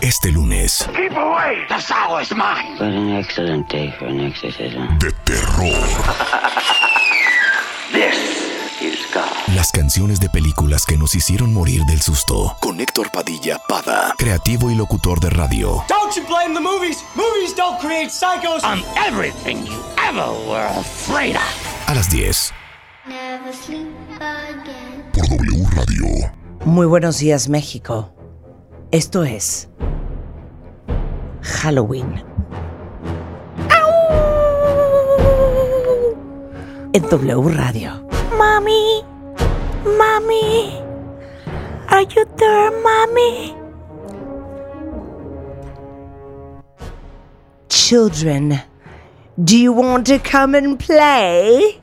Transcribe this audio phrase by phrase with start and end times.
[0.00, 0.88] Este lunes.
[0.96, 1.66] Keep away.
[1.68, 2.72] The sour is mine.
[2.78, 4.98] What an excellent day for an exorcism.
[4.98, 5.70] De terror.
[7.92, 8.16] This
[8.80, 9.24] is God.
[9.54, 12.56] Las canciones de películas que nos hicieron morir del susto.
[12.60, 15.84] Con Héctor Padilla Pada, creativo y locutor de radio.
[15.88, 17.04] Don't you blame the movies.
[17.14, 18.62] Movies don't create psychos.
[18.64, 19.78] I'm everything you
[20.08, 21.88] ever were afraid of.
[21.88, 22.52] A las 10.
[23.06, 23.86] Never sleep
[24.20, 25.04] again.
[25.12, 26.32] Por W Radio.
[26.64, 28.14] Muy buenos días, México.
[28.92, 29.68] Esto es
[31.42, 32.22] Halloween.
[36.92, 37.90] En W Radio.
[38.36, 39.04] Mommy,
[39.84, 40.82] mommy,
[41.88, 43.54] are you there, mommy?
[47.68, 48.60] Children,
[49.42, 51.79] do you want to come and play?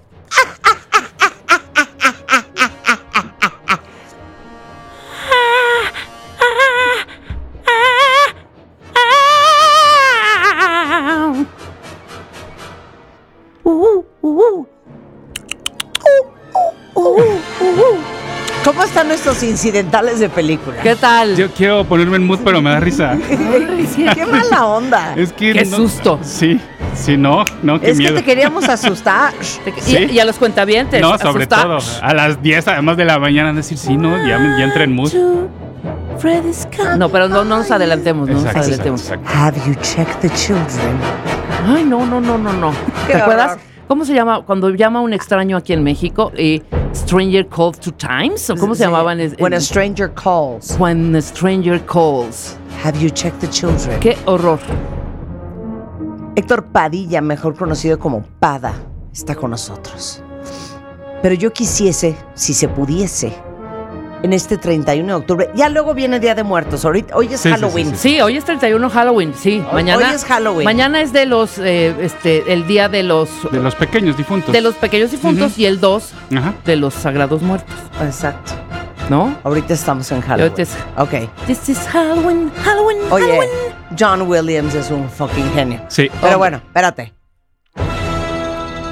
[19.44, 20.78] Incidentales de película?
[20.82, 21.36] ¿Qué tal?
[21.36, 23.18] Yo quiero ponerme en mood, pero me da risa.
[24.14, 25.14] Qué mala onda.
[25.16, 25.54] Es que.
[25.54, 26.20] Qué no- susto.
[26.22, 26.60] Sí,
[26.96, 28.16] sí, no, no, qué Es que miedo.
[28.16, 29.34] te queríamos asustar.
[29.66, 29.98] Y- Sí.
[30.12, 31.02] Y, a los cuentavientes.
[31.02, 31.64] No, sobre asustar.
[31.64, 31.78] todo.
[32.02, 35.12] A las 10, además de la mañana, decir, sí, no, ya, ya entré en mood.
[36.98, 39.02] No, pero no, no nos adelantemos, no nos adelantemos.
[39.02, 39.30] exacto.
[39.34, 40.98] Have you checked the children?
[41.68, 42.74] Ay, no, no, no, no, no.
[43.06, 43.58] ¿Te acuerdas?
[43.88, 44.42] ¿Cómo se llama?
[44.42, 46.62] Cuando llama un extraño aquí en México, eh,
[46.94, 49.20] Stranger Called Two Times, ¿o cómo se llamaban?
[49.40, 50.78] When a stranger calls.
[50.80, 52.58] When a Stranger Calls.
[52.84, 54.00] Have you checked the children?
[54.00, 54.60] Qué horror.
[56.36, 58.74] Héctor Padilla, mejor conocido como Pada,
[59.12, 60.22] está con nosotros.
[61.22, 63.34] Pero yo quisiese, si se pudiese,
[64.24, 67.50] en este 31 de octubre, ya luego viene Día de Muertos, ahorita, hoy es Sí,
[67.50, 67.90] sí, Halloween.
[67.92, 69.64] sí, Sí, hoy es 31 Halloween, sí.
[69.68, 70.66] Hoy- mañana hoy es Halloween.
[70.66, 74.52] Mañana es de los, eh, este, el día de los, De los pequeños difuntos.
[74.54, 76.54] de los pequeños difuntos y el 2 Ajá.
[76.66, 78.54] de los sagrados muertos, Exacto.
[79.10, 79.38] ¿no?
[79.44, 80.52] Ahorita estamos en Halloween.
[80.52, 81.30] ahorita es- Ok.
[81.48, 83.50] This is Halloween, Halloween, Oye, Halloween.
[83.98, 85.80] John Williams es un fucking genio.
[85.88, 86.10] Sí.
[86.22, 87.14] Pero bueno, espérate.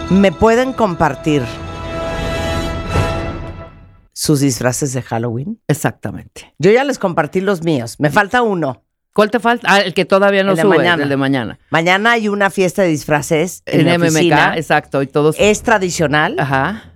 [0.10, 1.42] ¿Me pueden compartir
[4.16, 5.60] sus disfraces de Halloween?
[5.68, 6.56] Exactamente.
[6.58, 7.98] Yo ya les compartí los míos.
[8.00, 8.82] Me falta uno.
[9.14, 9.68] ¿Cuál te falta?
[9.70, 11.04] Ah, el que todavía no El de mañana.
[11.04, 11.60] el de mañana.
[11.70, 14.58] Mañana hay una fiesta de disfraces en, MMK, oficina.
[14.58, 15.36] exacto, y todos.
[15.40, 16.38] Es tradicional.
[16.40, 16.94] Ajá,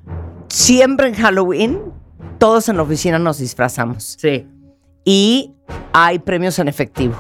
[0.50, 1.80] Siempre en Halloween,
[2.40, 4.18] todos en la oficina nos disfrazamos.
[4.20, 4.48] sí.
[5.06, 5.54] Y
[5.94, 7.16] hay premios en efectivo.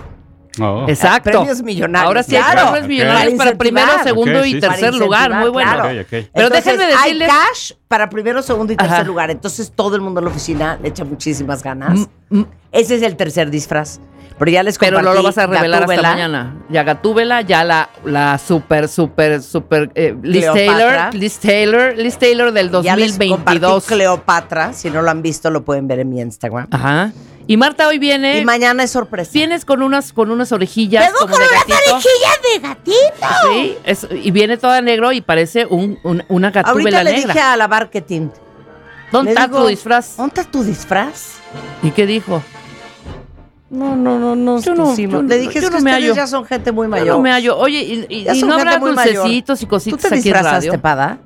[0.62, 0.86] Oh.
[0.88, 1.32] Exacto.
[1.32, 2.08] Premios millonarios.
[2.08, 2.72] Ahora sí hay claro.
[2.72, 5.34] premios millonarios para Para primero, segundo Ok, y sí, tercer lugar.
[5.34, 5.72] Muy bueno.
[5.74, 5.90] claro.
[5.90, 6.10] Ok, ok.
[6.10, 7.30] Pero Entonces, déjenme decirles.
[7.30, 9.04] Hay cash para primero, segundo y tercer Ajá.
[9.04, 9.32] lugar.
[9.32, 12.08] Entonces todo el mundo en la oficina le echa muchísimas ganas.
[12.30, 12.46] Mm, mm.
[12.72, 14.00] Ese es el tercer disfraz.
[14.40, 16.12] Pero ya les Pero no lo vas a revelar hasta Gatúbela.
[16.14, 16.56] mañana.
[16.70, 21.10] Ya Gatúbela, ya la, la super, super, super eh, Liz Cleopatra.
[21.10, 23.86] Taylor, Liz Taylor, Liz Taylor del Ya les compartí 2022.
[23.86, 24.72] Cleopatra.
[24.72, 26.68] Si no lo han visto, lo pueden ver en mi Instagram.
[26.72, 27.12] Ajá.
[27.50, 28.38] Y Marta hoy viene.
[28.38, 29.32] Y mañana es sorpresa.
[29.34, 31.96] Vienes con unas, con unas orejillas Vengo como con de unas gatito.
[31.96, 33.28] orejillas de gatito.
[33.52, 37.34] Sí, es- y viene toda negro y parece un, un- una Ahorita gatúbela le negra.
[37.34, 38.30] dije a la marketing.
[39.12, 40.16] ¿Dónde le está digo, tu disfraz?
[40.16, 41.38] ¿Dónde está tu disfraz?
[41.82, 42.44] ¿Y qué dijo?
[43.72, 44.62] No, no, no, no.
[44.62, 46.16] Yo no- yo le dije, yo es que no me ustedes hallo.
[46.16, 47.08] ya son gente muy Yo mayor.
[47.16, 47.58] no me hallo.
[47.58, 49.24] Oye, y, y- Ya y son no habrá muy mayor.
[49.24, 50.82] dulcecitos y ¿Tú cositas te aquí en disfrazaste, radio.
[50.82, 51.18] Pada?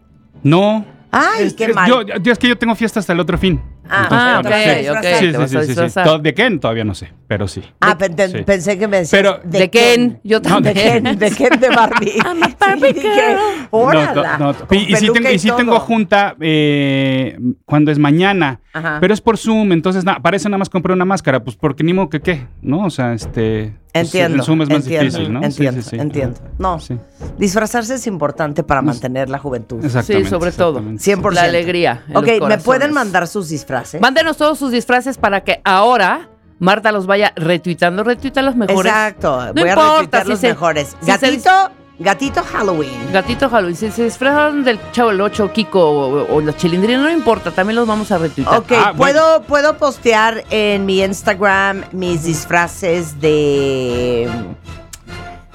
[0.42, 0.86] No.
[1.12, 1.90] Ay, Es- qué es- mal.
[1.90, 3.62] Yo, yo- es que yo tengo fiesta hasta el otro fin.
[3.90, 4.56] Ah, Ah, pero
[4.94, 5.06] ok, ok.
[5.20, 5.68] Sí, sí, sí, sí, sí.
[5.68, 6.06] disfrazar.
[6.06, 6.60] To- ¿De quién?
[6.60, 7.62] Todavía no sé, pero sí.
[7.82, 8.38] Ah, pe- te- Sí.
[8.44, 9.12] pensé que me decías.
[9.22, 10.20] Pero- ¿De Ken?
[10.24, 11.04] Yo No, ¿De también.
[11.04, 11.20] Ken?
[11.20, 12.14] ¿De Ken de Barbie?
[12.26, 13.68] I'm a Barbie Y dije, girl.
[13.72, 14.68] órala, No, no, no.
[14.68, 15.58] con Y, y sí, peluca tengo, y sí todo.
[15.58, 18.98] tengo junta eh, cuando es mañana, Ajá.
[19.02, 21.84] pero es por Zoom, entonces na- para eso nada más compré una máscara, pues porque
[21.84, 22.86] ni modo que qué, ¿no?
[22.86, 23.74] O sea, este...
[23.92, 24.38] pues, Entiendo.
[24.38, 25.40] el Zoom es más entiendo, difícil, ¿no?
[25.42, 25.96] Sí, Entiendo, sí, sí.
[26.00, 26.40] entiendo.
[26.58, 26.98] No, Sí.
[27.38, 29.84] disfrazarse es importante para mantener la juventud.
[29.84, 30.26] Exactamente.
[30.26, 30.80] Sí, sobre todo.
[30.80, 31.04] exactamente.
[31.04, 31.34] 100%.
[31.36, 32.04] La alegría.
[32.08, 32.64] en Ok, ¿me corazones.
[32.66, 34.02] pueden mandar sus disfraces?
[34.02, 36.30] Mándenos todos sus disfraces para que ahora
[36.60, 38.04] Marta los vaya retuitando.
[38.04, 38.92] Retuita los mejores.
[38.92, 40.96] Exacto, No voy a importa si los se- mejores.
[41.02, 41.52] si se Gatito,
[42.00, 43.12] gatito Halloween.
[43.12, 43.76] Gatito Halloween.
[43.76, 47.52] Si se disfrazaron del Chavo el 8, Kiko o, o la chilindrina, no importa.
[47.52, 48.58] También los vamos a retuitar.
[48.60, 54.30] Ok, Ah, ¿puedo, puedo postear en mi Instagram mis disfraces de...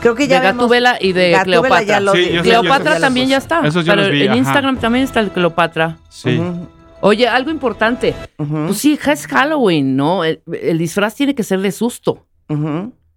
[0.01, 1.83] Creo que ya de Gatúbela y de Cleopatra.
[1.83, 3.01] ya lo Sí, Cleopatra sé.
[3.01, 3.67] también ya está.
[3.67, 4.39] Esos yo pero los vi, en ajá.
[4.39, 5.97] Instagram también está el Cleopatra.
[6.09, 6.41] Sí.
[7.01, 8.15] Oye, algo importante.
[8.37, 10.25] Pues sí, es Halloween, ¿no?
[10.25, 12.27] El, el disfraz tiene que ser de susto.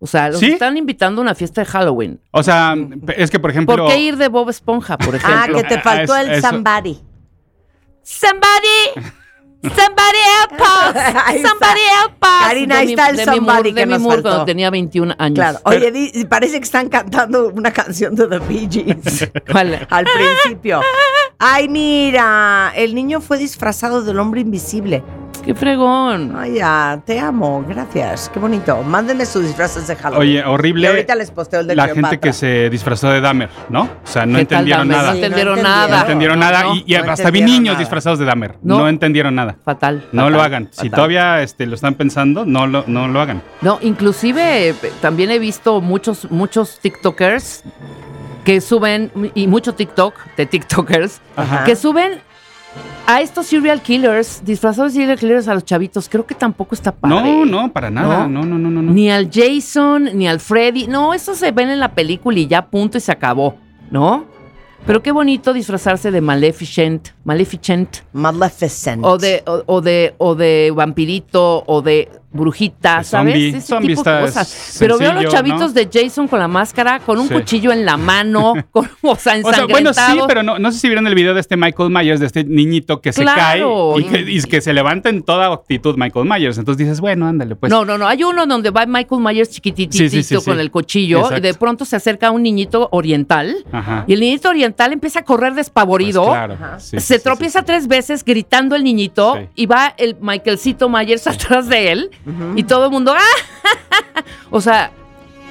[0.03, 0.51] O sea, los ¿Sí?
[0.53, 2.19] están invitando a una fiesta de Halloween.
[2.31, 2.75] O sea,
[3.17, 3.75] es que por ejemplo...
[3.77, 5.57] ¿Por qué ir de Bob Esponja, por Ah, ejemplo?
[5.57, 6.49] que te Ah, faltó es- el eso.
[6.49, 6.99] somebody.
[8.03, 9.09] Somebody,
[9.61, 11.41] somebody help us.
[11.49, 12.41] Somebody help us.
[12.47, 14.29] Karina, ahí está el Demi somebody Moore, que Demi nos Moore faltó.
[14.29, 15.35] cuando tenía 21 años.
[15.35, 15.59] Claro.
[15.65, 19.87] Oye, di- parece que están cantando una canción de The Bee Gees ¿Cuál?
[19.89, 20.81] al principio.
[21.43, 25.03] Ay, mira, el niño fue disfrazado del hombre invisible.
[25.43, 26.35] Qué fregón.
[26.37, 28.29] Ay, ya, te amo, gracias.
[28.31, 28.83] Qué bonito.
[28.83, 30.21] Mándenme sus disfraces de Halloween.
[30.21, 33.49] Oye, horrible Y ahorita les posteo el de la gente que se disfrazó de Dahmer,
[33.69, 33.81] ¿no?
[34.03, 34.97] O sea, no ¿Qué tal, entendieron Dahmer?
[34.97, 35.09] nada.
[35.09, 35.63] No Sí, no entendieron entendieron.
[35.63, 36.01] No nada.
[36.01, 36.75] entendieron No, nada no.
[36.75, 37.79] y, y no hasta vi niños nada.
[37.79, 38.55] disfrazados de Dahmer.
[38.61, 38.77] No.
[38.77, 39.55] No, entendieron nada.
[39.65, 40.05] Fatal.
[40.11, 40.69] No fatal, lo hagan.
[40.69, 43.41] Si todavía este, lo están pensando, no lo, no lo hagan.
[43.61, 47.63] No, inclusive eh, también he visto muchos, muchos TikTokers
[48.43, 51.63] que suben, y mucho TikTok de TikTokers, Ajá.
[51.63, 52.19] que suben
[53.05, 56.07] a estos serial killers, disfrazados de serial killers a los chavitos.
[56.07, 57.15] Creo que tampoco está padre.
[57.15, 58.27] No, no, para nada.
[58.27, 58.45] ¿No?
[58.45, 58.81] No, no, no.
[58.93, 60.87] Ni al Jason, ni al Freddy.
[60.87, 63.55] No, eso se ven en la película y ya punto y se acabó,
[63.89, 64.25] ¿no?
[64.85, 69.05] Pero qué bonito disfrazarse de Maleficent, Maleficent, Maleficent.
[69.05, 73.33] o de, o, o de, o de vampirito, o de brujita, De ¿sabes?
[73.33, 73.49] zombie.
[73.49, 74.75] Ese Zombie tipo de cosas.
[74.79, 75.69] Pero veo a los chavitos ¿no?
[75.73, 77.33] de Jason con la máscara, con un Sí.
[77.33, 80.27] cuchillo en la mano, con, o sea, O sea, bueno, sí, ensangrentados.
[80.27, 83.01] pero no, no sé si vieron el video de este Michael Myers, de este niñito
[83.01, 83.93] que se Claro.
[83.95, 86.57] cae y que, y que se levanta en toda actitud Michael Myers.
[86.57, 87.69] Entonces dices, bueno, ándale, pues.
[87.69, 88.07] no, no, no.
[88.07, 90.45] Hay uno donde va Michael Myers chiquititito Sí, sí, sí, sí.
[90.45, 94.05] con el cuchillo y de pronto se acerca un niñito oriental Ajá.
[94.07, 96.25] y el niñito oriental empieza a correr Pues despavorido.
[96.25, 96.57] claro.
[96.79, 97.65] Sí, se tropieza sí.
[97.65, 99.47] tres veces gritando el niñito Sí.
[99.55, 102.11] y va el Michaelcito Myers atrás de él
[102.55, 104.21] y todo el mundo ¡ah!
[104.49, 104.91] o sea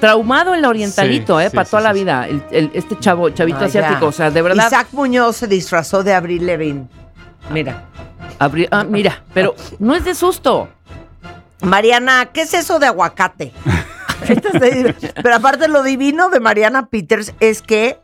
[0.01, 2.99] traumado el orientalito Sí, eh sí, para sí, toda la sí, vida el, el- este
[2.99, 3.67] chavo chavito ya.
[3.67, 6.89] asiático o sea de verdad Isaac Muñoz se disfrazó de Abril Levin.
[7.51, 7.85] Mira.
[8.39, 10.69] abri- ah, mira pero no es de susto
[11.63, 13.53] Mariana, ¿qué es eso de aguacate?
[15.23, 17.99] Pero aparte lo divino de Mariana Peters es que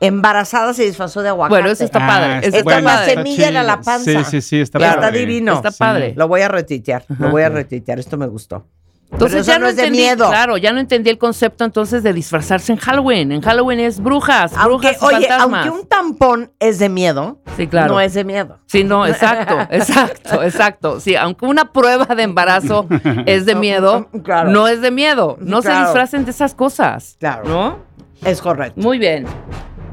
[0.00, 1.54] embarazada se disfrazó de aguacate.
[1.60, 4.04] bueno eso está padre Ah, Esta está es la semilla era la panza.
[4.24, 5.18] Sí, sí, sí, está Está padre.
[5.20, 5.54] divino.
[5.54, 6.14] Está padre.
[6.16, 8.64] Lo voy a retuitear, lo voy a retuitear, esto me gustó.
[9.10, 10.28] entonces ya no no es de entendí miedo.
[10.28, 14.52] claro ya no entendí el concepto entonces de disfrazarse en Halloween en Halloween es brujas
[14.54, 15.66] Aunque, brujas y oye, fantasmas.
[15.66, 18.58] aunque un tampón es de miedo, sí claro no es de miedo.
[18.66, 21.00] Sí, no, exacto, exacto, exacto.
[21.00, 22.86] Sí, aunque una prueba de embarazo
[23.26, 24.50] es de miedo, Claro.
[24.50, 25.38] no es de miedo.
[25.40, 27.16] No se disfracen de esas cosas.
[27.18, 27.48] Claro.
[27.48, 27.78] ¿No?
[28.24, 28.78] Es correcto.
[28.80, 29.24] Muy bien.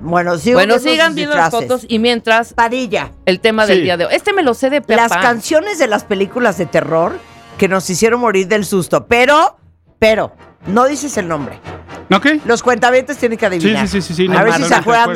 [0.05, 3.11] Bueno, sigo bueno, viendo sigan viendo las fotos y mientras Padilla.
[3.25, 3.83] el tema del Sí.
[3.83, 4.13] día de hoy.
[4.15, 5.01] Este me lo sé de Pepa.
[5.03, 7.19] Las canciones de las películas de terror
[7.57, 9.07] que nos hicieron morir del susto.
[9.07, 9.57] Pero,
[9.99, 10.33] pero,
[10.67, 11.59] no dices el nombre.
[12.13, 12.27] ¿Ok?
[12.45, 13.87] Los cuentavientes tienen que adivinar.
[13.87, 15.13] Sí, sí, sí, sí, sí, A no, ver si se de acuerdan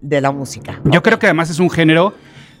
[0.00, 0.80] de la música.
[0.84, 2.12] Yo creo que además es un género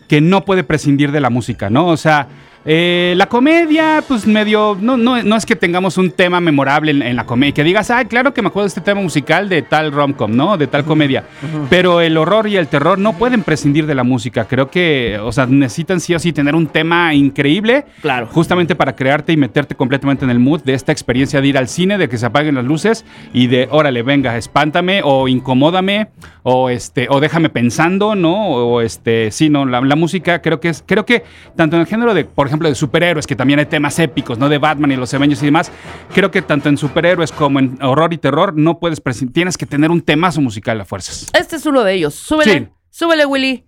[0.08, 1.86] que no puede prescindir de la música, ¿no?
[1.88, 2.28] O sea,
[2.70, 7.00] eh, la comedia, pues medio, no, no, no es que tengamos un tema memorable en,
[7.00, 9.62] en la comedia, que digas, ay, claro que me acuerdo de este tema musical de
[9.62, 10.58] tal romcom, ¿no?
[10.58, 11.24] De tal comedia.
[11.70, 14.44] Pero el horror y el terror no pueden prescindir de la música.
[14.44, 17.86] Creo que, o sea, necesitan sí o sí tener un tema increíble.
[18.02, 18.26] Claro.
[18.26, 21.68] Justamente para crearte y meterte completamente en el mood de esta experiencia de ir al
[21.68, 26.08] cine, de que se apaguen las luces y de, órale, venga, espántame o incomódame
[26.42, 28.48] o este o déjame pensando, ¿no?
[28.48, 31.22] O este, sí, no, la, la música creo que es creo que
[31.56, 34.48] tanto en el género de, por ejemplo, de superhéroes, que también hay temas épicos, ¿no?
[34.48, 35.70] De Batman y los Avengers y demás,
[36.12, 39.00] creo que tanto en superhéroes como en horror y terror no puedes
[39.32, 41.26] tienes que tener un temazo musical a fuerzas.
[41.38, 42.14] Este es uno de ellos.
[42.14, 42.68] Súbele, Sí.
[42.90, 43.64] súbele, Willy.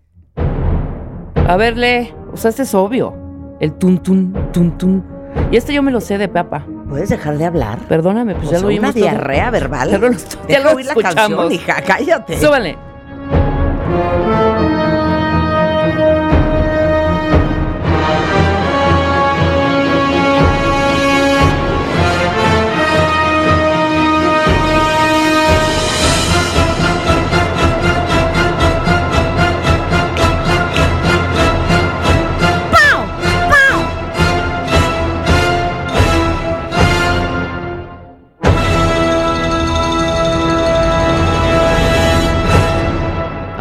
[1.47, 2.13] A verle.
[2.33, 3.15] O sea, este es obvio.
[3.61, 5.05] El tun tun, tun tun.
[5.53, 6.65] Y este yo me lo sé de Pepa.
[6.89, 7.79] ¿Puedes dejar de hablar?
[7.89, 9.03] Perdóname, pues O ya sea, lo oímos una todo.
[9.03, 9.91] diarrea verbal.
[9.91, 11.17] Ya lo- ya Deja lo oír la escuchamos.
[11.17, 12.41] canción, hija, cállate.
[12.41, 12.77] Súbele.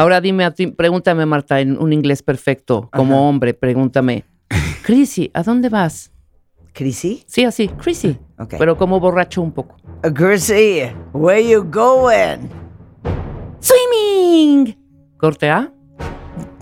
[0.10, 3.22] Ahora dime a ti, pregúntame, Marta, en un inglés perfecto, como Ajá.
[3.22, 4.24] hombre, pregúntame.
[4.82, 6.12] Chrissy, ¿a dónde vas?
[6.74, 7.24] ¿Chrissy?
[7.28, 8.18] Sí, así, Chrissy.
[8.40, 8.56] Ok.
[8.58, 9.76] Pero como borracho un poco.
[10.04, 12.50] Uh, Chrissy, where you going?
[13.60, 14.76] ¡Swimming!
[15.18, 15.72] Corte A.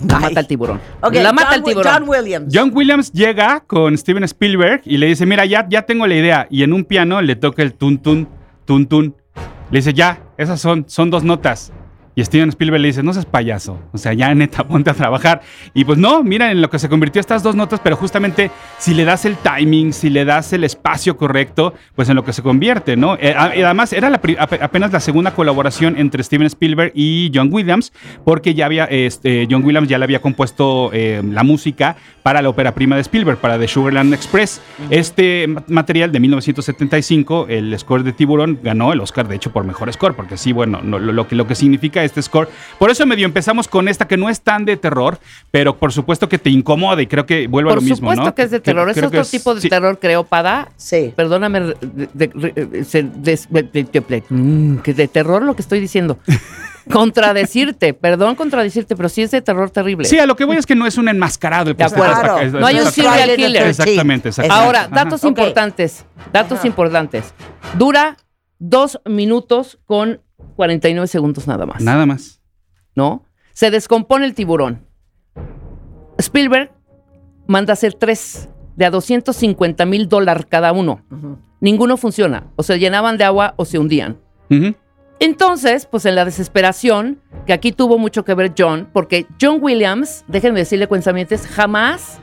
[0.06, 0.82] La mata el tiburón.
[1.02, 1.94] Ok, la mata John el tiburón.
[1.94, 2.54] John Williams.
[2.54, 6.48] John Williams llega con Steven Spielberg y le dice, mira, ya, ya tengo la idea.
[6.50, 8.28] Y en un piano le toca el tun tun,
[8.66, 9.16] tun tun.
[9.72, 11.72] Le dice, ya, esas son, son dos notas.
[12.18, 15.42] Y Steven Spielberg le dice, no seas payaso, o sea, ya neta, ponte a trabajar.
[15.76, 18.96] Y pues no, mira en lo que se convirtió estas dos notas, pero justamente si
[18.96, 22.42] le das el timing, si le das el espacio correcto, pues en lo que se
[22.42, 23.16] convierte, ¿no?
[23.22, 24.20] Eh, además era la
[24.62, 27.94] apenas la segunda colaboración entre Steven Spielberg y John Williams,
[28.26, 32.50] porque ya había, este, John Williams ya le había compuesto eh, la música para la
[32.50, 34.60] ópera prima de Spielberg, para The Sugarland Express.
[34.90, 39.64] Este ma- material de 1975, el score de Tiburón, ganó el Oscar, de hecho, por
[39.66, 42.50] mejor score, porque sí, bueno, no, lo, lo que, lo que significa este score.
[42.80, 45.20] Por eso medio empezamos con esta que no es tan de terror,
[45.52, 48.24] pero por supuesto que te incomoda y creo que vuelve a Por lo mismo, supuesto
[48.26, 48.36] ¿no?
[48.36, 48.90] que es de terror.
[48.90, 49.70] Es creo que otro tipo de sí.
[49.70, 50.70] terror, creo, Pada.
[50.76, 51.14] Sí.
[51.16, 51.76] Perdóname, de-
[52.14, 52.28] de-
[52.66, 56.18] de- se- des- de- de- de- mm, que de terror lo que estoy diciendo.
[56.92, 60.06] contradecirte, perdón contradecirte, pero sí es de terror terrible.
[60.08, 61.98] Sí, a lo que voy es que no es un enmascarado el que De está-
[62.14, 62.40] acuerdo.
[62.40, 63.68] está- No hay un serial killer.
[63.68, 64.66] Exactamente, exactamente.
[64.66, 66.06] Ahora, datos importantes.
[66.32, 67.34] Datos importantes.
[67.78, 68.18] Dura
[68.60, 70.22] dos minutos con
[70.58, 71.82] 49 segundos nada más.
[71.82, 72.42] Nada más.
[72.96, 73.24] ¿No?
[73.54, 74.86] Se descompone el tiburón.
[76.18, 76.72] Spielberg
[77.48, 81.02] manda hacer tres de a 250 mil dólares cada uno.
[81.62, 82.48] Ninguno funciona.
[82.58, 84.18] O se llenaban de agua o se hundían.
[85.20, 90.26] Entonces, pues en la desesperación, que aquí tuvo mucho que ver John, porque John Williams,
[90.28, 92.20] déjenme decirle cuentamientos, jamás,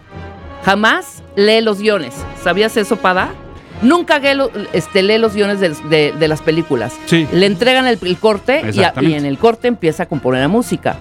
[0.63, 2.15] jamás lee los guiones.
[2.43, 3.33] ¿Sabías eso, Pada?
[3.83, 6.95] Nunca lee, lo- este, lee los guiones de, de- de las películas.
[7.07, 7.27] Sí.
[7.33, 9.17] Le entregan el, el corte y, a- y Exactamente.
[9.19, 10.99] en el corte empieza a componer la música.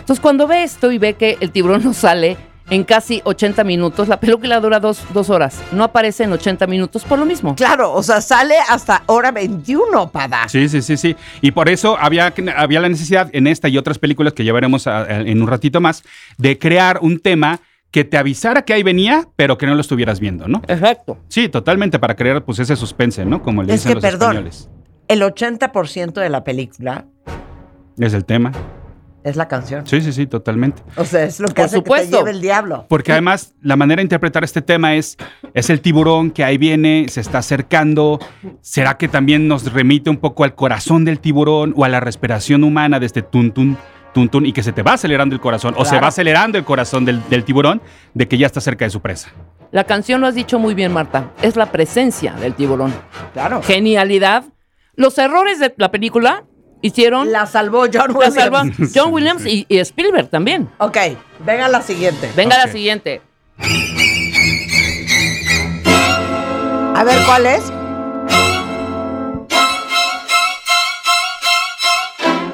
[0.00, 2.36] Entonces, cuando ve esto y ve que el tiburón no sale
[2.70, 7.02] en casi 80 minutos, la película dura dos, dos horas, no aparece en 80 minutos
[7.04, 7.54] por lo mismo.
[7.56, 10.48] Claro, o sea, sale hasta hora 21, Pada.
[10.48, 11.14] Sí, sí, sí, sí.
[11.42, 14.86] Y por eso había, había la necesidad en esta y otras películas que ya veremos
[14.86, 16.02] a- a- en un ratito más,
[16.38, 17.60] de crear un tema
[17.92, 20.60] que te avisara que ahí venía, pero que no lo estuvieras viendo, ¿no?
[20.66, 21.18] Exacto.
[21.28, 23.40] Sí, totalmente, para crear pues ese suspense, ¿no?
[23.42, 24.30] Como le Es dicen que, los perdón.
[24.32, 24.68] españoles.
[25.08, 27.04] El 80% de la película
[27.98, 28.50] Es el tema.
[29.24, 29.86] es la canción.
[29.86, 30.82] Sí, sí, sí, totalmente.
[30.96, 32.10] O sea, es lo que Por hace que supuesto.
[32.10, 32.86] te lleve el diablo.
[32.88, 35.16] Porque además la manera de interpretar este tema es,
[35.54, 38.18] es el tiburón que ahí viene, se está acercando.
[38.62, 42.64] ¿Será que también nos remite un poco al corazón del tiburón o a la respiración
[42.64, 43.52] humana de este tun
[44.12, 46.58] tun, tun tun y que se te va acelerando el corazón o se va acelerando
[46.58, 47.80] el corazón del, del tiburón
[48.14, 49.30] de que ya está cerca de su presa?
[49.70, 51.30] La canción lo has dicho muy bien, Marta.
[51.42, 52.92] Es la presencia del tiburón.
[53.32, 53.62] Claro.
[53.62, 54.44] Genialidad.
[54.96, 56.44] Los errores de la película
[56.82, 58.34] hicieron La salvó John la Williams.
[58.34, 58.64] salva
[58.94, 60.68] John Williams y, y Spielberg también.
[60.78, 60.98] Ok,
[61.46, 62.30] venga la siguiente.
[62.36, 62.66] Venga Ok.
[62.66, 63.22] la siguiente.
[66.94, 67.72] A ver, ¿cuál es?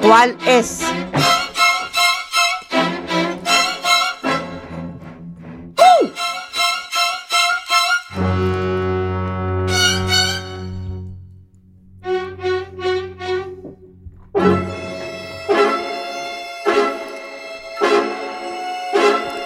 [0.02, 0.80] ¿Cuál es?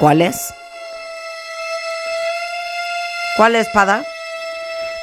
[0.02, 0.52] ¿Cuál es?
[3.36, 4.02] ¿Cuál es, Pada?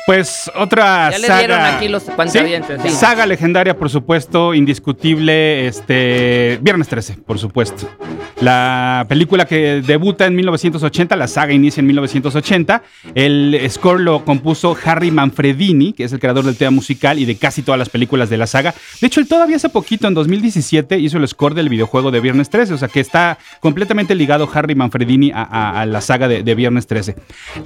[0.06, 1.40] Pues otra Ya le saga.
[1.40, 2.90] dieron aquí los cuentavientes, sí.
[2.90, 5.68] Saga legendaria, por supuesto, indiscutible.
[5.68, 6.60] Este.
[6.62, 7.88] Viernes 13, por supuesto.
[8.42, 12.84] La película que debuta en 1980, la saga inicia en 1980.
[13.14, 17.36] El score lo compuso Harry Manfredini, que es el creador del tema musical y de
[17.36, 18.74] casi todas las películas de la saga.
[19.02, 22.50] De hecho, él todavía hace poquito, en 2017, hizo el score del videojuego de Viernes
[22.50, 22.76] 13.
[22.76, 27.16] O sea que está completamente ligado Harry Manfredini a, la saga de, de Viernes 13.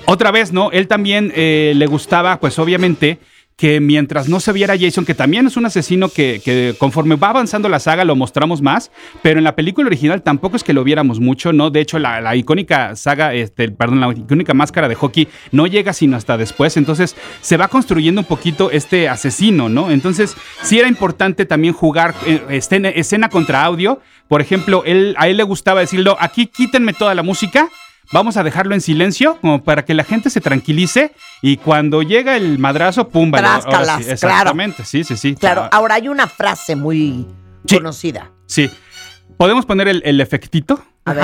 [0.06, 0.72] Otra vez, ¿no?
[0.72, 3.20] Él también eh, le gustaba, pues obviamente,
[3.56, 7.30] que mientras no se viera Jason, que también es un asesino que, que conforme va
[7.30, 8.92] avanzando la saga lo mostramos más,
[9.22, 11.70] pero en la película original tampoco es que lo viéramos mucho, ¿no?
[11.70, 15.94] De hecho, la, la icónica saga, este, perdón, la icónica máscara de hockey no llega
[15.94, 19.92] sino hasta después, entonces se va construyendo un poquito este asesino, ¿no?
[19.92, 24.02] Entonces, sí era importante también jugar eh, escena, escena contra audio.
[24.28, 27.70] Por ejemplo, él, a él le gustaba decirlo, aquí quítenme toda la música,
[28.12, 32.36] Vamos a dejarlo en silencio como para que la gente se tranquilice y cuando llega
[32.36, 34.12] el madrazo, pum, vale, ahora sí, Tráscalas, claro.
[34.14, 35.36] Exactamente, sí, sí, sí.
[35.36, 37.26] Claro, Ah, ahora hay una frase muy
[37.66, 37.78] Sí.
[37.78, 38.30] conocida.
[38.46, 38.70] Sí.
[39.38, 40.84] ¿Podemos poner el, el efectito?
[41.06, 41.24] A ver.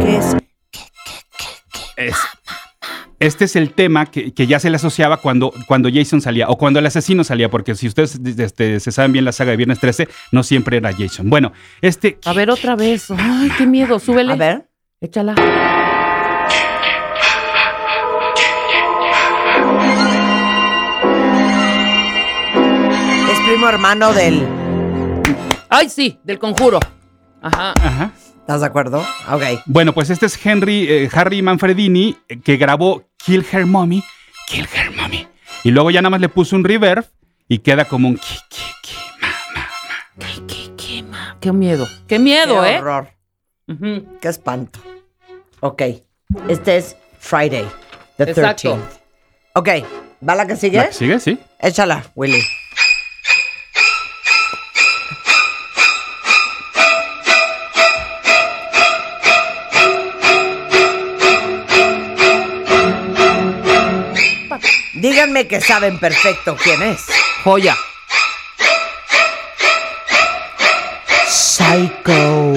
[0.00, 2.16] ¿Qué es?
[3.20, 6.48] Es- este es el tema que, que ya se le asociaba cuando, cuando Jason salía
[6.48, 9.56] o cuando el asesino salía, porque si ustedes este, se saben bien la saga de
[9.58, 11.28] Viernes 13, no siempre era Jason.
[11.30, 12.18] Bueno, este...
[12.24, 13.10] A ver otra vez.
[13.10, 13.98] Ay, qué miedo.
[13.98, 14.32] Súbele.
[14.32, 14.68] A ver.
[15.00, 15.34] Échala.
[23.30, 24.46] Es primo hermano del.
[25.68, 26.80] Ay, sí, del conjuro.
[27.42, 27.72] Ajá.
[27.82, 28.10] Ajá.
[28.50, 29.06] ¿Estás de acuerdo?
[29.30, 29.62] Ok.
[29.66, 34.02] Bueno, pues este es Henry, eh, Harry Manfredini, eh, que grabó Kill Her Mommy,
[34.48, 35.28] Kill Her Mommy.
[35.62, 37.04] Y luego ya nada más le puso un reverb
[37.46, 39.68] y queda como un ki, ki, ki, ma, ma,
[40.16, 41.36] ma.
[41.40, 41.86] Qué miedo.
[42.08, 42.78] Qué miedo, Qué ¿eh?
[42.80, 43.10] horror.
[43.68, 44.18] Ujú.
[44.20, 44.80] Qué espanto.
[45.60, 45.82] Ok.
[46.48, 47.64] Este es Friday,
[48.16, 48.74] the Exacto.
[48.74, 49.00] 13th.
[49.54, 49.68] Ok.
[50.28, 50.78] ¿Va la que sigue?
[50.78, 51.20] ¿La que sigue?
[51.20, 51.38] Sí.
[51.60, 52.42] Échala, Willy.
[65.00, 67.06] Díganme que saben perfecto quién es.
[67.42, 67.74] Joya.
[71.26, 72.52] Psycho.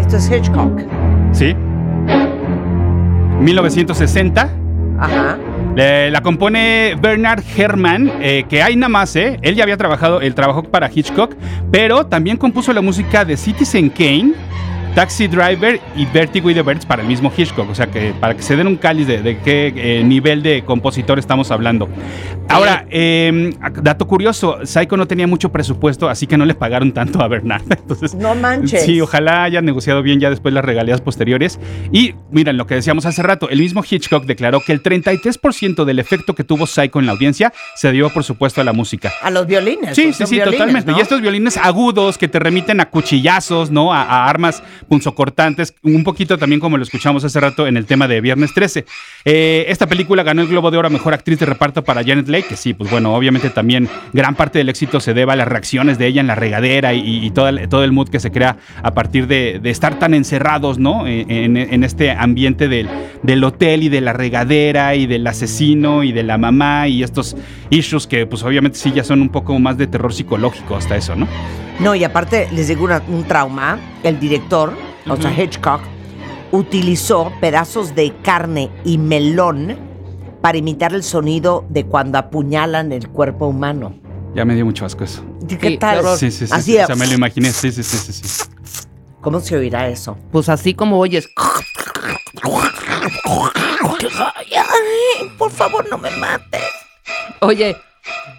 [0.00, 0.80] Esto es Hitchcock.
[1.32, 1.54] Sí.
[3.40, 4.50] 1960.
[4.98, 5.38] Ajá.
[5.76, 9.38] Eh, la compone Bernard Herrmann, eh, que hay nada más, ¿eh?
[9.42, 11.34] Él ya había trabajado, él trabajó para Hitchcock,
[11.70, 14.32] pero también compuso la música de Citizen Kane,
[14.94, 17.70] Taxi Driver y Vertigo y the Birds para el mismo Hitchcock.
[17.70, 20.64] O sea, que para que se den un cáliz de, de qué eh, nivel de
[20.64, 21.88] compositor estamos hablando.
[22.48, 27.22] Ahora, eh, dato curioso, Psycho no tenía mucho presupuesto, así que no le pagaron tanto
[27.22, 27.62] a Bernard.
[27.70, 28.84] Entonces, No manches.
[28.84, 31.60] Sí, ojalá hayan negociado bien ya después las regalías posteriores.
[31.92, 36.00] Y miren lo que decíamos hace rato, el mismo Hitchcock declaró que el 33% del
[36.00, 39.12] efecto que tuvo Psycho en la audiencia se dio, por supuesto, a la música.
[39.22, 39.94] A los violines.
[39.94, 40.90] Sí, pues, sí, sí, violines, totalmente.
[40.90, 40.98] ¿no?
[40.98, 43.94] Y estos violines agudos que te remiten a cuchillazos, ¿no?
[43.94, 48.08] A, a armas punzocortantes, un poquito también como lo escuchamos hace rato en el tema
[48.08, 48.84] de Viernes 13.
[49.24, 52.28] Eh, esta película ganó el Globo de Oro a Mejor Actriz de Reparto para Janet
[52.28, 55.48] Leigh, que sí, pues bueno, obviamente también gran parte del éxito se debe a las
[55.48, 58.56] reacciones de ella en la regadera y, todo, el, todo el mood que se crea
[58.82, 61.06] a partir de, estar tan encerrados, ¿no?
[61.06, 62.88] Eh, En, este ambiente del,
[63.22, 67.36] del hotel y de la regadera y del asesino y de la mamá y estos
[67.70, 71.16] issues que pues obviamente sí ya son un poco más de terror psicológico hasta eso,
[71.16, 71.26] ¿no?
[71.80, 73.78] No, y aparte les una- un trauma.
[74.02, 74.69] El director,
[75.10, 75.80] o sea, Hitchcock,
[76.52, 79.76] utilizó pedazos de carne y melón
[80.40, 83.94] para imitar el sonido de cuando apuñalan el cuerpo humano.
[84.34, 85.22] Ya me dio mucho asco eso.
[85.58, 86.04] ¿Qué Sí, tal?
[86.16, 86.52] Sí, sí, sí.
[86.52, 86.84] Así sí, es.
[86.84, 87.50] o sea, me lo imaginé.
[87.52, 88.44] Sí, sí, sí, sí, sí.
[89.20, 90.16] ¿Cómo se oirá eso?
[90.32, 91.28] Pues así como oyes.
[94.18, 96.60] Ay, por favor, no me mates.
[97.40, 97.76] Oye,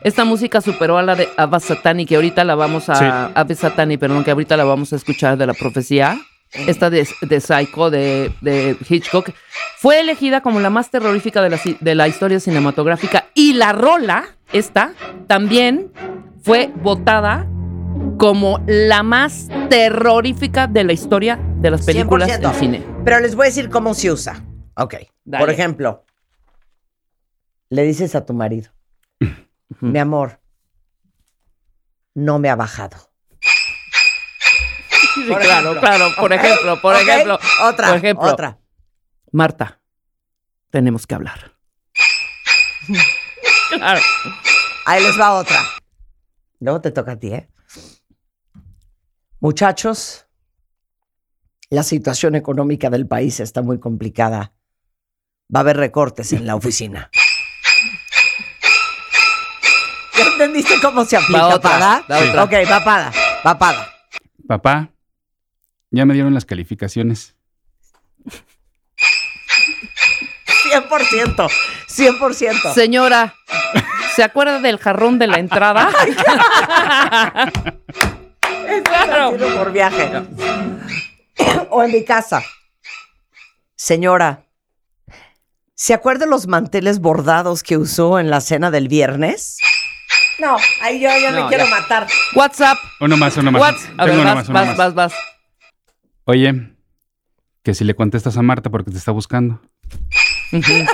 [0.04, 2.96] esta música superó a la de Ava Satani, que ahorita la vamos a.
[2.96, 3.06] Sí.
[3.06, 6.20] Ava Satani, perdón, que ahorita la vamos a escuchar de la profecía.
[6.54, 9.32] Esta de, de Psycho de, de Hitchcock
[9.78, 13.26] fue elegida como la más terrorífica de la, de la historia cinematográfica.
[13.34, 14.94] Y la rola, esta,
[15.28, 15.92] también
[16.44, 17.48] fue votada
[18.18, 22.40] como la más terrorífica de la historia de las películas 100%.
[22.40, 22.84] del cine.
[23.06, 24.44] Pero les voy a decir cómo se usa.
[24.76, 24.96] Ok.
[25.24, 25.44] Dale.
[25.44, 26.04] Por ejemplo,
[27.70, 28.72] le dices a tu marido,
[29.80, 30.40] mi amor,
[32.14, 33.11] no me ha bajado.
[35.26, 35.80] Sí, claro, ejemplo.
[35.80, 36.16] claro.
[36.20, 37.40] Por ejemplo, por ejemplo.
[37.64, 38.32] Otra, por ejemplo.
[38.32, 38.60] otra.
[39.32, 39.82] Marta,
[40.70, 41.56] tenemos que hablar.
[43.70, 44.02] claro.
[44.86, 45.60] Ahí les va otra.
[46.60, 47.50] Luego te toca a ti, ¿eh?
[49.40, 50.28] Muchachos,
[51.70, 54.54] la situación económica del país está muy complicada.
[55.54, 57.10] Va a haber recortes en la oficina.
[60.18, 62.04] ¿Ya entendiste cómo se aplica, Va otra, Pada?
[62.08, 62.44] la otra.
[62.44, 63.12] Ok, va Pada,
[63.46, 63.88] va Pada.
[64.48, 64.90] Papá,
[65.92, 67.36] ya me dieron las calificaciones.
[70.72, 71.50] 100%,
[71.88, 72.74] 100%.
[72.74, 73.36] Señora,
[74.16, 75.90] ¿se acuerda del jarrón de la entrada?
[78.84, 79.38] claro.
[79.58, 80.12] Por viaje.
[81.70, 82.42] o en mi casa.
[83.76, 84.46] Señora,
[85.76, 89.58] ¿se acuerda los manteles bordados que usó en la cena del viernes?
[90.40, 91.70] No, ahí yo ya me quiero ya.
[91.70, 92.08] matar.
[92.36, 92.78] WhatsApp.
[93.00, 93.62] Uno más, uno más.
[93.62, 93.76] What?
[93.98, 94.78] A ver, Tengo uno vas, más, uno vas, más.
[94.78, 95.14] vas, vas.
[96.26, 96.74] Oye,
[97.64, 99.62] que si le contestas a Marta porque te está buscando.
[100.52, 100.86] Sí.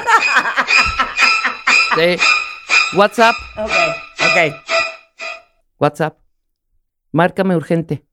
[2.95, 3.71] WhatsApp, Ok,
[4.21, 4.53] ok.
[5.79, 6.17] WhatsApp.
[7.11, 8.03] Márcame urgente.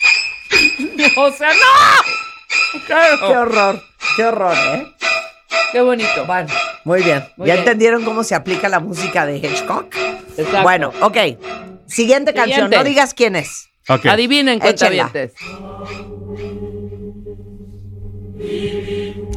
[1.16, 2.80] o sea, no.
[2.86, 3.18] Claro.
[3.18, 3.82] Qué horror,
[4.16, 4.86] qué horror, ¿eh?
[5.70, 6.24] Qué bonito.
[6.26, 6.52] Bueno,
[6.84, 7.24] muy bien.
[7.36, 7.64] Muy ¿Ya bien.
[7.64, 9.94] entendieron cómo se aplica la música de Hitchcock?
[10.36, 10.62] Exacto.
[10.62, 11.16] Bueno, ok.
[11.86, 13.68] Siguiente canción, no digas quién es.
[13.88, 14.06] Ok.
[14.06, 15.10] Adivinen, Échenla.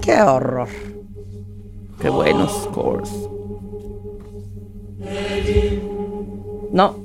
[0.01, 0.67] Qué horror.
[1.99, 3.11] Qué buenos scores.
[6.71, 6.95] No.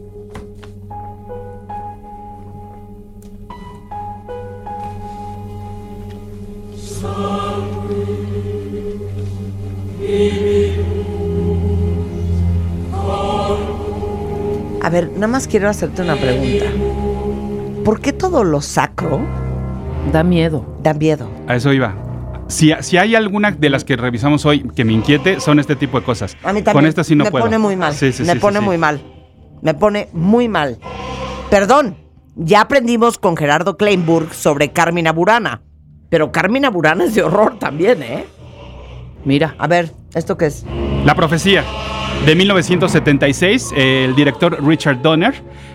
[14.80, 16.66] A ver, nada más quiero hacerte una pregunta.
[17.84, 19.41] ¿Por qué todo lo sacro
[20.10, 20.64] Da miedo.
[20.82, 21.28] da miedo?
[21.46, 21.94] A eso iba.
[22.48, 25.98] Si, si hay alguna de las que revisamos hoy que me inquiete, son este tipo
[25.98, 26.36] de cosas.
[26.42, 26.82] A mí también.
[26.82, 27.44] Con esta sí no me puedo.
[27.44, 27.94] pone muy mal.
[27.94, 28.66] Sí, sí, me sí, pone sí, sí.
[28.66, 29.00] muy mal.
[29.62, 30.78] Me pone muy mal.
[31.50, 31.96] Perdón,
[32.34, 35.62] ya aprendimos con Gerardo Kleinburg sobre Carmina Burana.
[36.10, 38.26] Pero Carmina Burana es de horror también, ¿eh?
[39.24, 39.54] Mira.
[39.58, 40.64] A ver, ¿esto qué es?
[41.04, 41.64] La profecía.
[42.26, 45.34] De 1976, eh, el director Richard Donner.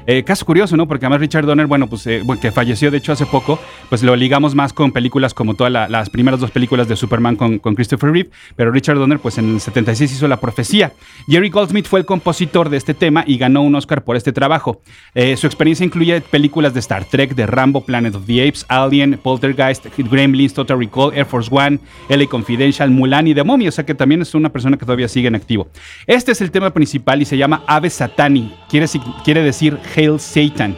[0.10, 0.88] eh, caso curioso, ¿no?
[0.88, 4.15] Porque además Richard Donner, bueno, pues eh, que falleció de hecho hace poco, pues lo
[4.15, 7.75] ligamos más con películas como todas la- las primeras dos películas de Superman con, con
[7.75, 10.93] Christopher Reeve, pero Richard Donner, pues en el 76 hizo La Profecía.
[11.27, 14.81] Jerry Goldsmith fue el compositor de este tema y ganó un Oscar por este trabajo.
[15.13, 19.19] Eh, su experiencia incluye películas de Star Trek, de Rambo, Planet of the Apes, Alien,
[19.21, 23.86] Poltergeist, Gremlins, Total Recall, Air Force One, LA Confidential, Mulan y The Mummy, o sea
[23.86, 25.67] que también es una persona que todavía sigue en activo.
[26.05, 28.88] Este es el tema principal y se llama Ave Satani, quiere,
[29.23, 30.78] quiere decir Hail Satan.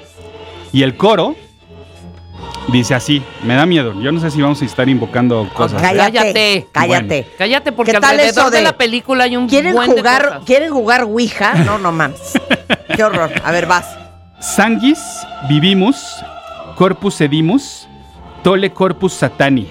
[0.72, 1.36] Y el coro
[2.72, 5.82] dice así, me da miedo, yo no sé si vamos a estar invocando cosas.
[5.82, 5.86] ¿eh?
[5.86, 6.12] Cállate.
[6.12, 6.68] Cállate.
[6.72, 7.28] Cállate.
[7.38, 8.58] Cállate porque ¿Qué tal alrededor eso de...
[8.58, 10.44] de- la película hay un ¿Quieren buen de jugar, cosas.
[10.46, 11.54] ¿Quieren jugar Ouija?
[11.66, 12.34] No, no mames.
[12.96, 13.32] Qué horror.
[13.44, 13.86] A ver, vas.
[14.40, 15.00] Sanguis
[15.50, 15.98] vivimus,
[16.76, 17.88] corpus sedimus,
[18.44, 19.68] tole corpus satani.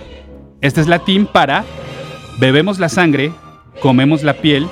[0.60, 1.64] Este es latín para
[2.38, 3.32] bebemos la sangre,
[3.80, 4.66] comemos la piel,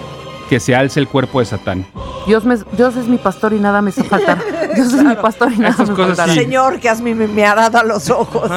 [0.49, 1.87] que se alce el cuerpo de Satán.
[2.27, 4.39] Dios, me- Dios es mi pastor y nada me hace faltar.
[4.75, 6.33] Dios es mi pastor y nada me faltará.
[6.33, 6.41] sí.
[6.41, 8.51] Señor, que has mi, me ha dado a los ojos.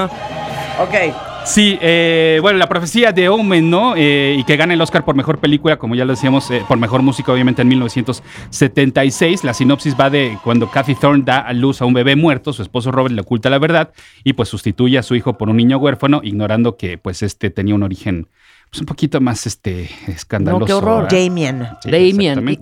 [0.82, 1.14] Ok.
[1.46, 3.94] Sí, eh, bueno, la profecía de Omen, ¿no?
[3.96, 6.78] Eh, y que gana el Oscar por mejor película, como ya lo decíamos, eh, por
[6.78, 9.44] mejor música, obviamente en 1976.
[9.44, 12.62] La sinopsis va de cuando Kathy Thorne da a luz a un bebé muerto, su
[12.62, 13.92] esposo Robert le oculta la verdad
[14.24, 17.74] y pues sustituye a su hijo por un niño huérfano, ignorando que pues este tenía
[17.76, 18.28] un origen
[18.70, 20.60] pues un poquito más este escandaloso.
[20.62, 21.04] No, qué horror.
[21.04, 21.18] ¿verdad?
[21.18, 21.68] Damien.
[21.82, 21.90] Sí,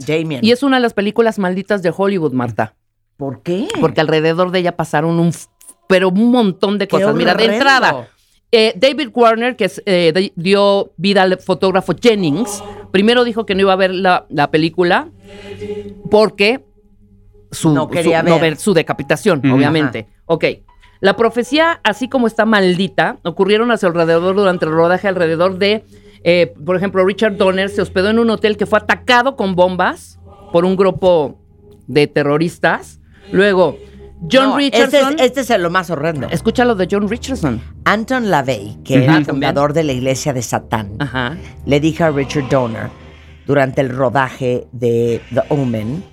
[0.08, 0.40] Damien.
[0.44, 2.76] Y es una de las películas malditas de Hollywood, Marta.
[3.18, 3.68] ¿Por qué?
[3.82, 5.32] Porque alrededor de ella pasaron un,
[5.88, 7.16] pero un montón de Qué cosas.
[7.16, 8.08] Mira, de entrada,
[8.52, 13.56] eh, David Warner, que es, eh, de- dio vida al fotógrafo Jennings, primero dijo que
[13.56, 15.10] no iba a ver la, la película
[16.10, 16.64] porque
[17.52, 18.58] su, No quería su- no ver.
[18.58, 20.08] su decapitación, obviamente.
[20.26, 20.46] Ok.
[21.00, 25.86] La profecía, así como está maldita, ocurrieron a su alrededor durante el rodaje alrededor de,
[26.24, 30.20] eh, por ejemplo, Richard Donner se hospedó en un hotel que fue atacado con bombas
[30.52, 31.40] por un grupo
[31.88, 33.00] de terroristas.
[33.32, 33.78] Luego,
[34.32, 35.14] John No, Richardson.
[35.20, 36.28] Este es, este es lo más horrendo.
[36.30, 37.62] Escucha lo de John Richardson.
[37.86, 41.38] Anton LaVey, que era el fundador de la iglesia de Satán, Ajá.
[41.66, 42.90] le dijo a Richard Donner
[43.46, 46.04] durante el rodaje de The Omen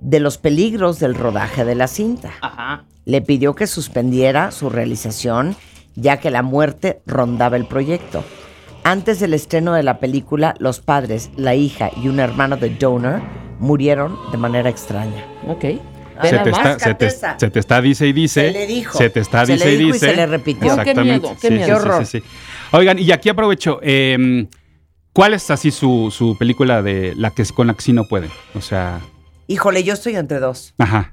[0.00, 2.30] de los peligros del rodaje de la cinta.
[2.40, 2.84] Ajá.
[3.04, 5.56] Le pidió que suspendiera su realización
[5.96, 8.22] ya que la muerte rondaba el proyecto.
[8.84, 13.20] Antes del estreno de la película, los padres, la hija y un hermano de Donner
[13.58, 15.24] murieron de manera extraña.
[15.48, 15.64] Ok.
[16.22, 17.36] Se te, está, se, te, Cateza.
[17.38, 18.46] se te está, dice y dice.
[18.48, 18.98] Se le dijo.
[18.98, 20.10] Se te está, Se dice le y dijo y dice.
[20.10, 20.60] se le repitió.
[20.60, 21.20] Qué Exactamente.
[21.28, 21.66] miedo, qué Sí, miedo.
[21.66, 22.06] sí, Qué sí, horror.
[22.06, 22.26] sí, sí.
[22.72, 23.78] Oigan, y aquí aprovecho.
[23.82, 24.46] eh,
[25.12, 28.30] ¿Cuál es así su, su película de la que con la que sí no pueden?
[28.54, 29.00] O sea,
[29.48, 30.74] Híjole, yo estoy entre dos.
[30.78, 31.12] ajá.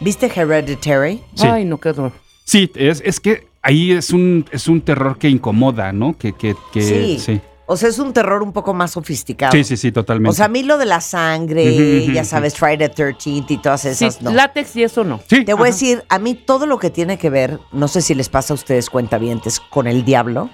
[0.00, 1.20] ¿Viste Hereditary?
[1.34, 1.46] Sí.
[1.46, 2.12] Ay, no, qué horror.
[2.44, 6.16] Sí, es, es que ahí es un, es un terror que incomoda, ¿no?
[6.18, 7.18] Que, que, que Sí.
[7.20, 7.40] sí.
[7.64, 9.52] O sea, es un terror un poco más sofisticado.
[9.52, 10.30] Sí, sí, sí, totalmente.
[10.30, 13.56] O sea, a mí lo de la sangre, ujú, ya sabes, Friday the 13th y
[13.58, 14.32] todas Sí, esas, no.
[14.32, 15.20] látex y eso no.
[15.28, 18.02] Sí, Te voy a decir, a mí todo lo que tiene que ver, no sé
[18.02, 20.50] si les pasa a ustedes cuentavientes, con el diablo.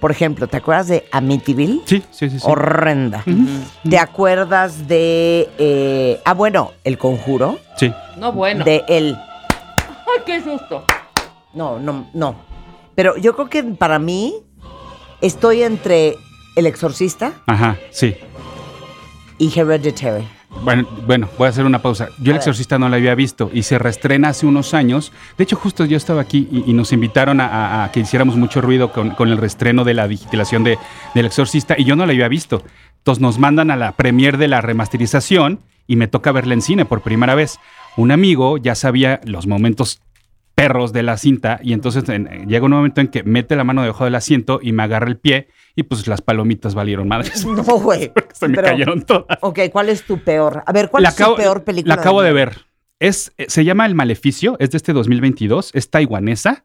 [0.00, 1.82] Por ejemplo, ¿te acuerdas de Amityville?
[1.86, 2.40] Sí, sí, sí.
[2.40, 2.46] sí.
[2.46, 3.24] Horrenda.
[3.88, 5.48] ¿Te acuerdas de...
[5.58, 7.58] eh, ah, bueno, El Conjuro?
[7.76, 7.92] Sí.
[8.18, 8.64] No, bueno.
[8.64, 9.16] De El...
[9.78, 10.84] Ay, qué susto.
[11.54, 12.34] No, no, no.
[12.96, 14.34] Pero yo creo que para mí
[15.20, 16.16] estoy entre
[16.58, 18.16] El Exorcista Ajá, sí.
[19.38, 20.26] y Hereditary.
[20.64, 22.06] Bueno, bueno, voy a hacer una pausa.
[22.06, 22.36] Yo A El ver.
[22.36, 25.12] Exorcista no la había visto y se reestrena hace unos años.
[25.36, 28.36] De hecho, justo yo estaba aquí y, y nos invitaron a, a- a que hiciéramos
[28.36, 30.78] mucho ruido con, con el reestreno de la digitalización de,
[31.14, 32.64] del Exorcista y yo no la había visto.
[32.98, 36.84] Entonces nos mandan a la premier de la remasterización y me toca verla en cine
[36.84, 37.58] por primera vez.
[37.96, 40.00] Un amigo ya sabía los momentos
[40.56, 43.82] perros de la cinta y entonces en- llega un momento en que mete la mano
[43.82, 45.46] debajo del asiento y me agarra el pie
[45.78, 47.46] y pues las palomitas valieron madres.
[47.46, 48.10] No, güey.
[48.32, 49.38] Se me Pero- cayeron todas.
[49.42, 50.62] Ok, ¿cuál es tu peor?
[50.66, 51.94] A ver, ¿cuál La es tu peor película?
[51.94, 52.66] La acabo de ver.
[53.00, 56.64] Es, eh, se llama El Maleficio, es de este 2022, es taiwanesa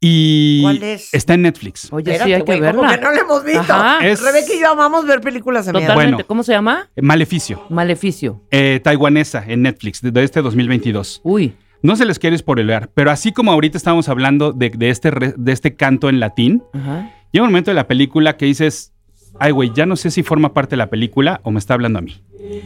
[0.00, 1.12] y ¿Cuál es?
[1.12, 1.88] está en Netflix.
[1.92, 2.96] Oye, Espérate, sí, hay que güey, como verla.
[2.98, 3.60] que no la hemos visto.
[3.72, 4.06] Ajá.
[4.06, 5.84] Es- Rebeca y yo amamos ver películas de miedo.
[5.86, 6.12] Totalmente.
[6.14, 6.26] Bueno.
[6.26, 6.88] ¿Cómo se llama?
[7.00, 8.42] Maleficio, Maleficio.
[8.50, 11.20] eh, taiwanesa en Netflix, de, de este 2022.
[11.24, 11.54] Uy.
[11.82, 15.34] No se les quiere spoilear, pero así como ahorita estábamos hablando de, de este, re-
[15.36, 17.10] de este canto en latín, Ajá.
[17.36, 18.92] Llega un momento de la película que dices,
[19.38, 21.98] ay güey, ya no sé si forma parte de la película o me está hablando
[21.98, 22.14] a mí.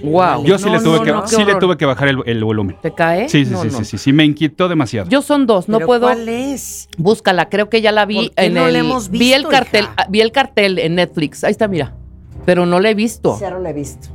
[0.03, 0.45] Wow.
[0.45, 1.59] Yo sí, No, le, tuve no, que, no, qué sí le horror.
[1.59, 2.77] tuve que bajar el, el volumen.
[2.83, 3.29] ¿Te cae?
[3.31, 3.79] Sí, sí, No, sí, no.
[3.79, 5.09] sí, sí, sí, me inquietó demasiado.
[5.09, 6.03] Yo son dos, no ¿Pero puedo.
[6.03, 6.89] ¿Cuál es?
[6.99, 8.75] Búscala, creo que ya la vi ¿Por qué en no el.
[8.75, 9.95] la hemos vi el visto, cartel, hija?
[9.97, 11.45] ah, vi el cartel en Netflix.
[11.45, 11.95] Ahí está, mira.
[12.45, 13.37] Pero no la he visto.
[13.39, 14.09] Cero la he visto.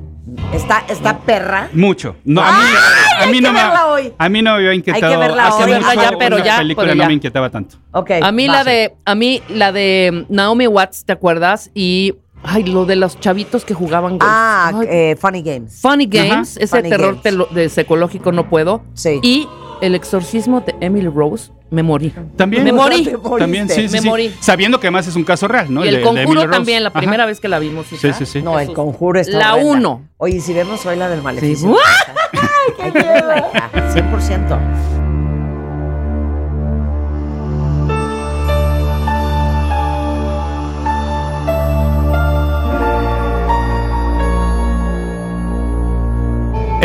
[0.54, 1.70] Está, está perra.
[1.74, 2.16] Mucho.
[2.26, 4.14] No, a mí, ¡Ay, a mí hay no que me, verla hoy!
[4.18, 5.06] a mí no me había inquietado.
[5.06, 5.74] Hay que verla Hace hoy.
[5.74, 7.78] mucho Verla ya, pero una ya, película pero no me inquietaba tanto.
[7.92, 8.12] Ok.
[8.22, 8.54] A mí va.
[8.56, 11.70] la de, a mí la de Naomi Watts, ¿te acuerdas?
[11.76, 14.24] Y ay, lo de los chavitos que jugaban golf.
[14.34, 15.80] Ah, Ay, eh, Funny Games.
[15.82, 17.48] Funny Games, ese Funny terror Games.
[17.54, 18.84] de psicológico no puedo.
[18.94, 19.20] Sí.
[19.22, 19.48] Y
[19.82, 22.14] El exorcismo de Emily Rose, me morí.
[22.38, 22.64] También.
[22.64, 23.12] Me morí.
[23.40, 24.08] También, sí, sí, Me sí.
[24.08, 24.34] morí.
[24.40, 25.84] Sabiendo que además es un caso real, ¿no?
[25.84, 26.52] y el de- de conjuro Rose.
[26.54, 27.00] también, la Ajá.
[27.00, 27.88] primera vez que la vimos.
[27.88, 28.42] Sí, sí, sí.
[28.42, 29.72] No, el conjuro está La horrenda.
[29.72, 30.08] uno.
[30.18, 31.76] Oye, si vemos hoy la del maleficio.
[31.76, 32.92] Sí.
[32.94, 35.05] Verla, hija, 100%.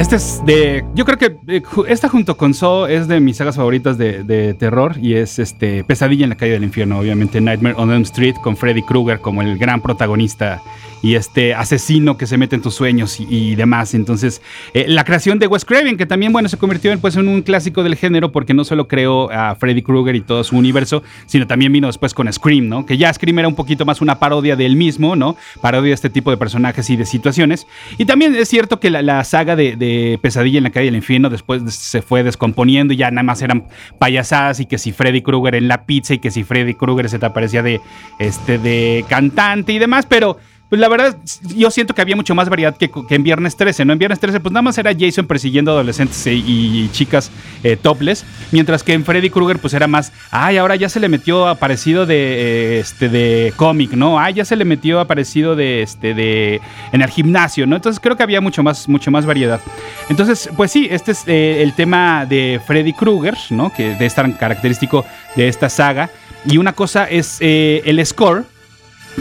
[0.00, 0.82] Este es de.
[0.94, 4.54] Yo creo que eh, esta junto con So es de mis sagas favoritas de, de
[4.54, 8.34] terror y es este Pesadilla en la calle del infierno, obviamente Nightmare on Elm Street
[8.42, 10.62] con Freddy Krueger como el gran protagonista
[11.02, 13.94] y este asesino que se mete en tus sueños y, demás.
[13.94, 14.42] Entonces,
[14.74, 17.42] eh, la creación de Wes Craven, que también, bueno, se convirtió en, pues, en un
[17.42, 21.46] clásico del género porque no solo creó a Freddy Krueger y todo su universo, sino
[21.46, 22.86] también vino después con Scream, ¿no?
[22.86, 25.36] Que ya Scream era un poquito más una parodia de él mismo, ¿no?
[25.60, 27.66] Parodia de este tipo de personajes y de situaciones.
[27.98, 31.30] Y también es cierto que la, saga de, de Pesadilla en la calle del infierno
[31.30, 33.66] después se fue descomponiendo y ya nada más eran
[33.98, 37.18] payasadas y que si Freddy Krueger en la pizza y que si Freddy Krueger se
[37.18, 37.80] te aparecía de,
[38.18, 40.38] este, de cantante y demás, pero...
[40.70, 41.16] Pues la verdad,
[41.56, 43.92] yo siento que había mucho más variedad que, en Viernes 13, ¿no?
[43.92, 47.32] En Viernes 13, pues nada más era Jason persiguiendo adolescentes y, y chicas
[47.64, 51.08] eh, topless, mientras que en Freddy Krueger, pues era más, ay, ahora ya se le
[51.08, 54.20] metió aparecido de, eh, este, de cómic, ¿no?
[54.20, 56.60] Ay, ya se le metió aparecido de, este, de,
[56.92, 57.74] en el gimnasio, ¿no?
[57.74, 59.60] Entonces creo que había mucho más, mucho más variedad.
[60.08, 63.72] Entonces, pues sí, este es eh, el tema de Freddy Krueger, ¿no?
[63.72, 65.04] Que es tan característico
[65.34, 66.10] de esta saga.
[66.46, 68.44] Y una cosa es eh, el score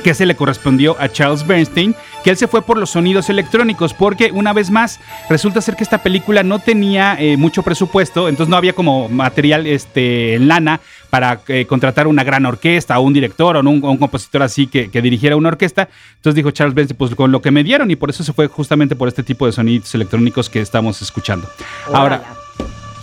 [0.01, 3.93] que se le correspondió a Charles Bernstein, que él se fue por los sonidos electrónicos,
[3.93, 8.49] porque una vez más resulta ser que esta película no tenía eh, mucho presupuesto, entonces
[8.49, 13.13] no había como material este, en lana para eh, contratar una gran orquesta o un
[13.13, 15.89] director o un, o un compositor así que, que dirigiera una orquesta.
[16.15, 18.47] Entonces dijo Charles Bernstein, pues con lo que me dieron y por eso se fue
[18.47, 21.49] justamente por este tipo de sonidos electrónicos que estamos escuchando.
[21.93, 22.23] Ahora,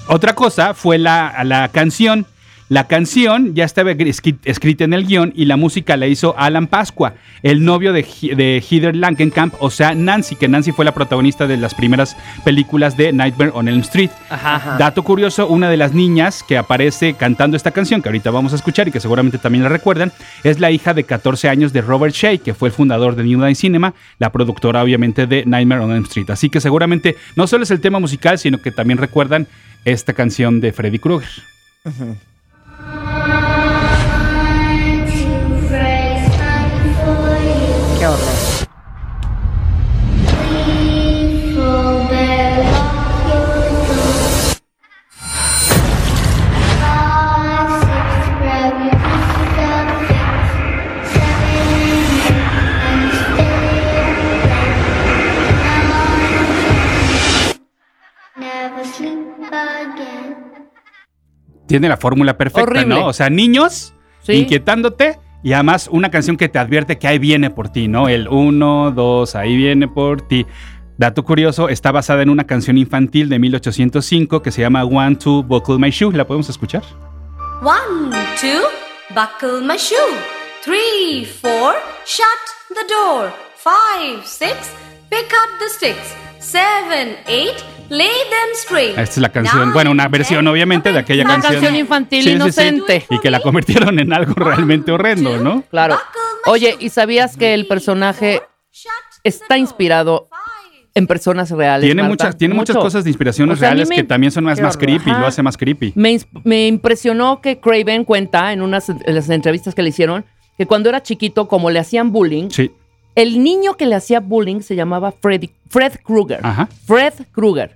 [0.08, 2.26] otra cosa fue la, la canción.
[2.68, 6.66] La canción ya estaba escri- escrita en el guion y la música la hizo Alan
[6.66, 10.92] Pascua, el novio de, He- de Heather Langenkamp, o sea, Nancy, que Nancy fue la
[10.92, 14.10] protagonista de las primeras películas de Nightmare on Elm Street.
[14.30, 14.76] Ajá.
[14.78, 18.56] Dato curioso, una de las niñas que aparece cantando esta canción, que ahorita vamos a
[18.56, 20.10] escuchar y que seguramente también la recuerdan,
[20.42, 23.38] es la hija de 14 años de Robert Shea, que fue el fundador de New
[23.38, 26.30] Line Cinema, la productora obviamente de Nightmare on Elm Street.
[26.30, 29.46] Así que seguramente no solo es el tema musical, sino que también recuerdan
[29.84, 31.30] esta canción de Freddy Krueger.
[38.06, 38.66] Horror.
[58.36, 59.18] Never sleep
[59.50, 60.36] again.
[61.66, 62.86] Tiene la fórmula perfecta, Horrible.
[62.94, 63.06] ¿no?
[63.08, 64.32] O sea, niños Sí.
[64.34, 68.08] inquietándote y además una canción que te advierte que ahí viene por ti, ¿no?
[68.08, 70.44] El 1, 2, ahí viene por ti.
[70.98, 75.44] Dato curioso, está basada en una canción infantil de 1805 que se llama One, Two,
[75.44, 76.12] Buckle My Shoe.
[76.16, 76.82] ¿La podemos escuchar?
[77.62, 78.60] One, two,
[79.14, 79.96] buckle my shoe.
[80.64, 82.26] Three, four, shut
[82.70, 83.32] the door.
[83.54, 84.72] Five, six,
[85.10, 86.12] pick up the sticks.
[86.40, 88.90] Seven, eight, lay them straight.
[88.90, 91.54] Esta es la canción, bueno, una versión obviamente de aquella Una canción.
[91.54, 92.36] canción infantil Sí, sí, sí.
[92.42, 93.06] inocente.
[93.10, 95.62] Y que la convirtieron en algo realmente horrendo, ¿no?
[95.70, 95.98] Claro.
[96.46, 96.76] Oye.
[96.78, 98.42] ¿y sabías que el personaje
[99.24, 100.28] está inspirado
[100.94, 101.86] en personas reales?
[101.86, 102.12] Tiene Marta?
[102.12, 104.76] muchas, tiene muchas cosas de inspiraciones O sea, reales me- que también son más, más
[104.76, 105.20] creepy, Ajá.
[105.20, 105.92] lo hace más creepy.
[105.94, 110.24] Me, impresionó que Craven cuenta en unas las entrevistas que le hicieron
[110.56, 112.70] que cuando era chiquito, como le hacían bullying, Sí.
[113.14, 116.40] el niño que le hacía bullying se llamaba Freddy, Fred Krueger.
[116.42, 116.68] Ajá.
[116.86, 117.75] Fred Krueger.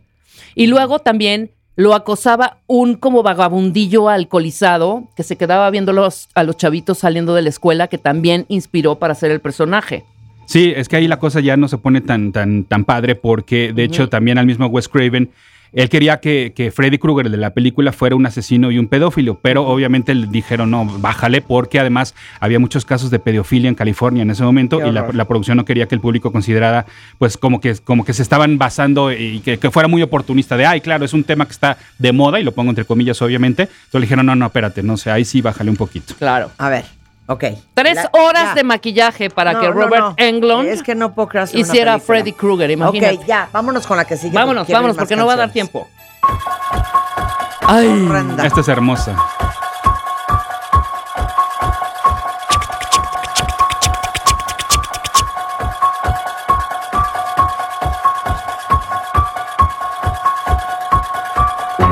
[0.54, 6.42] Y luego también lo acosaba un como vagabundillo alcoholizado que se quedaba viendo los, a
[6.42, 10.04] los chavitos saliendo de la escuela que también inspiró para hacer el personaje.
[10.46, 13.72] Sí, es que ahí la cosa ya no se pone tan, tan, tan padre porque
[13.72, 15.30] de hecho también al mismo Wes Craven
[15.72, 18.88] él quería que, que Freddy Krueger, el de la película, fuera un asesino y un
[18.88, 23.74] pedófilo, pero obviamente le dijeron, no, bájale, porque además había muchos casos de pedofilia en
[23.74, 26.86] California en ese momento y la producción no quería que el público considerara,
[27.18, 30.66] pues, como que, como que se estaban basando y que, que fuera muy oportunista de,
[30.66, 33.62] ay, claro, es un tema que está de moda, y lo pongo entre comillas, obviamente.
[33.62, 36.14] Entonces le dijeron, no, no, espérate, no sé, ahí sí, bájale un poquito.
[36.18, 36.50] Claro.
[36.58, 36.84] A ver,
[37.32, 37.44] ok.
[37.74, 38.54] Tres La- horas ya.
[38.54, 40.14] de maquillaje para No, que Robert no.
[40.16, 41.98] Englund Es que no puedo una hiciera a película.
[42.18, 43.14] Freddy Krueger, imagínate.
[43.18, 44.34] Ok, ya, vámonos con la que sigue.
[44.34, 45.88] vámonos, vámonos, porque no va a dar tiempo.
[47.66, 48.44] Ay, Horrenda.
[48.46, 49.14] Esta es hermosa.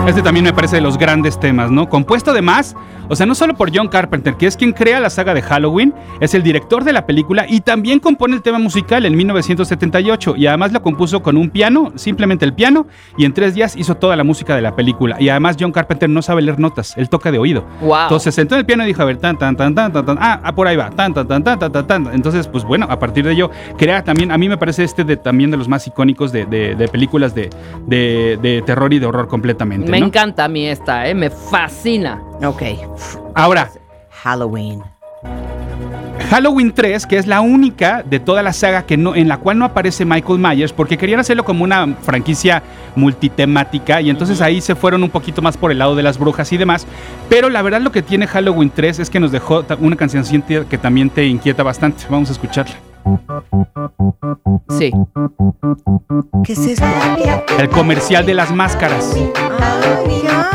[0.07, 1.89] Este también me parece de los grandes temas, ¿no?
[1.89, 2.75] Compuesto además,
[3.09, 5.95] o sea, no solo por John Carpenter, que es quien crea la saga de Halloween,
[6.21, 10.47] es el director de la película y también compone el tema musical en 1978 y
[10.47, 14.17] además lo compuso con un piano, simplemente el piano, y en tres días hizo toda
[14.17, 15.17] la música de la película.
[15.21, 17.65] Y además John Carpenter no sabe leer notas, él toca de oído.
[17.81, 18.03] Wow.
[18.03, 20.05] Entonces se sentó en el piano y dijo, a ver, tan, tan, tan, tan, tan,
[20.07, 22.07] tan, ah, ah, por ahí va, tan, tan, tan, tan, tan, tan, tan.
[22.15, 25.17] Entonces, pues bueno, a partir de ello, crea también, a mí me parece este de,
[25.17, 27.51] también de los más icónicos de, de- de películas de,
[27.87, 29.91] de- de terror y de horror completamente.
[29.91, 30.07] me ¿no?
[30.07, 31.15] encanta a mí esta, ¿eh?
[31.15, 32.21] Me fascina.
[32.45, 32.63] Ok.
[33.35, 33.71] Ahora,
[34.11, 34.83] Halloween.
[36.31, 39.59] Halloween 3, que es la única de toda la saga que no, en la cual
[39.59, 42.63] no aparece Michael Myers, porque querían hacerlo como una franquicia
[42.97, 46.53] multitemática y entonces ahí se fueron un poquito más por el lado de las brujas
[46.53, 46.87] y demás.
[47.31, 50.25] Pero la verdad lo que tiene Halloween 3 es que nos dejó una canción
[50.69, 52.05] que también te inquieta bastante.
[52.11, 52.88] Vamos a escucharla.
[54.71, 54.93] Sí.
[56.45, 56.85] ¿Qué es esto?
[57.59, 59.15] El comercial de las máscaras.
[59.17, 60.51] Ay, ya.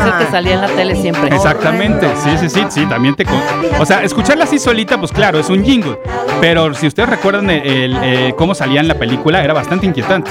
[0.00, 1.34] Es el que salía en la tele siempre.
[1.34, 3.24] Exactamente, sí, sí, sí, sí, también te...
[3.24, 3.40] con-
[3.80, 5.98] O sea, escucharla así solita, pues claro, es un jingle.
[6.40, 10.30] Pero si ustedes recuerdan el, el, eh, cómo salía en la película, era bastante inquietante.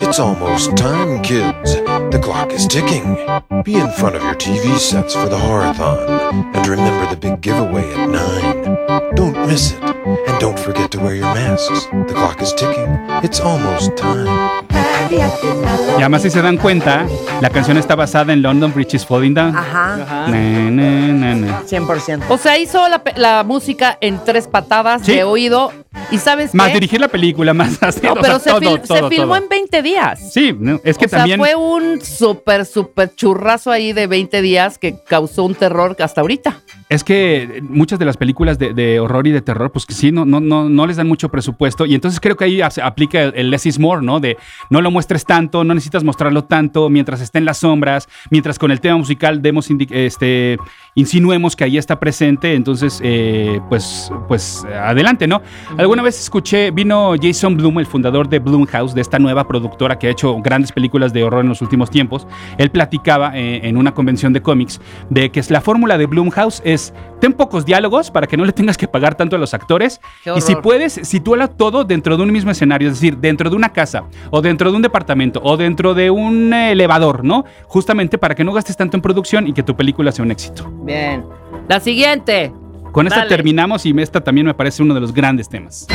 [0.00, 1.76] It's almost time, kids.
[1.76, 3.14] The clock is ticking.
[3.62, 6.52] Be in front of your TV sets for the horathon.
[6.56, 9.14] And remember the big giveaway at 9.
[9.14, 9.82] Don't miss it.
[9.84, 11.84] And don't forget to wear your masks.
[11.86, 12.88] The clock is ticking.
[13.22, 14.66] It's almost time.
[15.10, 17.06] Y además, si se dan cuenta,
[17.40, 19.56] la canción está basada en London Bridge is Falling Down.
[19.56, 19.94] Ajá.
[20.02, 20.28] Ajá.
[20.28, 21.62] Na, na, na, na.
[21.62, 22.22] 100%.
[22.28, 22.80] O sea, hizo
[23.16, 25.12] la, música en tres patadas Sí.
[25.12, 25.72] de oído.
[26.10, 26.74] ¿Y sabes Más qué?
[26.74, 29.26] dirigir la película, más hacer, No, o pero sea, se, todo, fil- se todo, filmó
[29.34, 29.36] todo.
[29.36, 30.32] en 20 días.
[30.32, 34.78] Sí, no, es que o sea, fue un súper, súper churrazo ahí de 20 días
[34.78, 36.60] que causó un terror hasta ahorita.
[36.88, 40.24] Es que muchas de las películas de, horror y de terror, pues que sí, no,
[40.24, 41.84] no, no, no les dan mucho presupuesto.
[41.84, 44.20] Y entonces creo que ahí aplica el, el less is more, ¿no?
[44.20, 44.38] De
[44.70, 48.70] no lo muestres tanto, no necesitas mostrarlo tanto, mientras esté en las sombras, mientras con
[48.70, 50.58] el tema musical demos este,
[50.94, 52.54] insinuemos que ahí está presente.
[52.54, 55.42] Entonces, eh, pues, pues adelante, ¿no?
[55.76, 60.06] Alguna vez escuché, vino Jason Blum, el fundador de Blumhouse, de esta nueva productora que
[60.06, 62.26] ha hecho grandes películas de horror en los últimos tiempos.
[62.56, 66.62] Él platicaba eh, en una convención de cómics de que es la fórmula de Blumhouse
[66.64, 66.77] es
[67.20, 70.00] ten pocos diálogos para que no le tengas que pagar tanto a los actores
[70.36, 73.72] y si puedes sitúala todo dentro de un mismo escenario, es decir, dentro de una
[73.72, 77.44] casa o dentro de un departamento o dentro de un elevador, ¿no?
[77.66, 80.70] Justamente para que no gastes tanto en producción y que tu película sea un éxito.
[80.84, 81.24] Bien.
[81.68, 82.52] La siguiente.
[82.92, 83.28] Con esta Dale.
[83.28, 85.86] terminamos y esta también me parece uno de los grandes temas.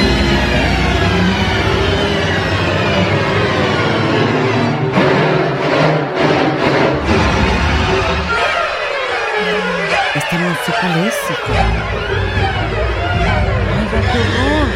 [10.65, 11.53] Sé cuál es, hijo.
[13.75, 14.67] Ay, ya, qué horror.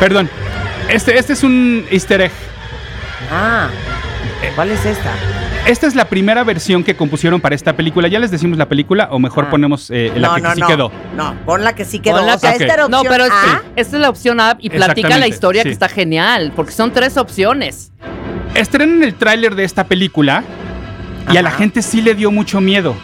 [0.00, 0.28] Perdón,
[0.88, 2.32] este, este es un easter egg.
[3.32, 3.68] Ah,
[4.54, 5.10] ¿cuál es esta?
[5.66, 8.06] Esta es la primera versión que compusieron para esta película.
[8.08, 9.50] ¿Ya les decimos la película o mejor Ah.
[9.50, 10.66] ponemos eh, la no, que no, sí no.
[10.66, 10.92] quedó?
[11.16, 12.16] No, pon la que sí quedó.
[12.18, 13.62] Pon la o sea, que- esta era No, pero es A.
[13.74, 15.68] que esta es la opción A y platica la historia sí.
[15.68, 17.92] que está genial, porque son tres opciones.
[18.54, 20.44] Estrenan el tráiler de esta película
[21.32, 22.96] y a la gente sí le dio mucho miedo.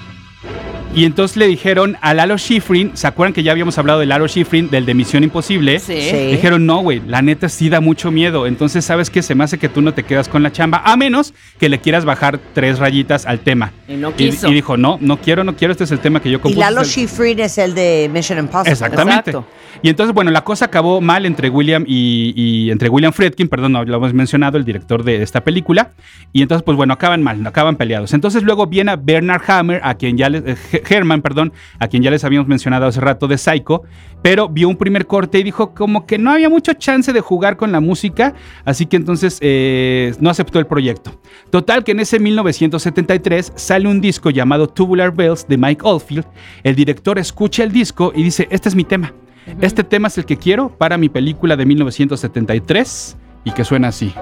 [0.92, 4.26] Y entonces le dijeron a Lalo Schifrin, ¿se acuerdan que ya habíamos hablado de Lalo
[4.26, 5.79] Schifrin, del de Misión Imposible?
[5.79, 6.00] Sí.
[6.00, 6.16] Sí.
[6.33, 8.44] Dijeron, no, güey, la neta sí da mucho miedo.
[8.48, 9.22] Entonces, ¿sabes qué?
[9.22, 11.79] Se me hace que tú no te quedas con la chamba, a menos que le
[11.79, 13.72] quieras bajar tres rayitas al tema.
[13.87, 14.48] Y no quiso.
[14.48, 16.59] Y, dijo, no, no quiero, no quiero, este es el tema que yo Y compuse.
[16.61, 18.72] Lalo es el- Schifrin es el de Mission Impossible.
[18.72, 19.31] Exactamente.
[19.31, 19.46] Exacto.
[19.83, 23.72] Y entonces, bueno, la cosa acabó mal entre William y, y- entre William Friedkin, perdón,
[23.72, 25.92] no lo hemos mencionado, el director de esta película.
[26.33, 28.12] Y entonces, pues bueno, acaban mal, acaban peleados.
[28.12, 30.42] Entonces luego viene a Bernard Hammer, a quien ya les,
[30.74, 33.82] eh, Herman, perdón, a quien ya les habíamos mencionado hace rato de Psycho,
[34.22, 37.56] pero vio un primer corte y dijo como que no había mucho chance de jugar
[37.56, 41.20] con la música, así que entonces eh, no aceptó el proyecto.
[41.50, 46.26] Total que en ese 1973 sale un disco llamado Tubular Bells de Mike Oldfield.
[46.62, 49.12] El director escucha el disco y dice, este es mi tema.
[49.61, 54.12] Este tema es el que quiero para mi película de 1973 y que suena así.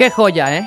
[0.00, 0.64] Qué joya, ¿eh?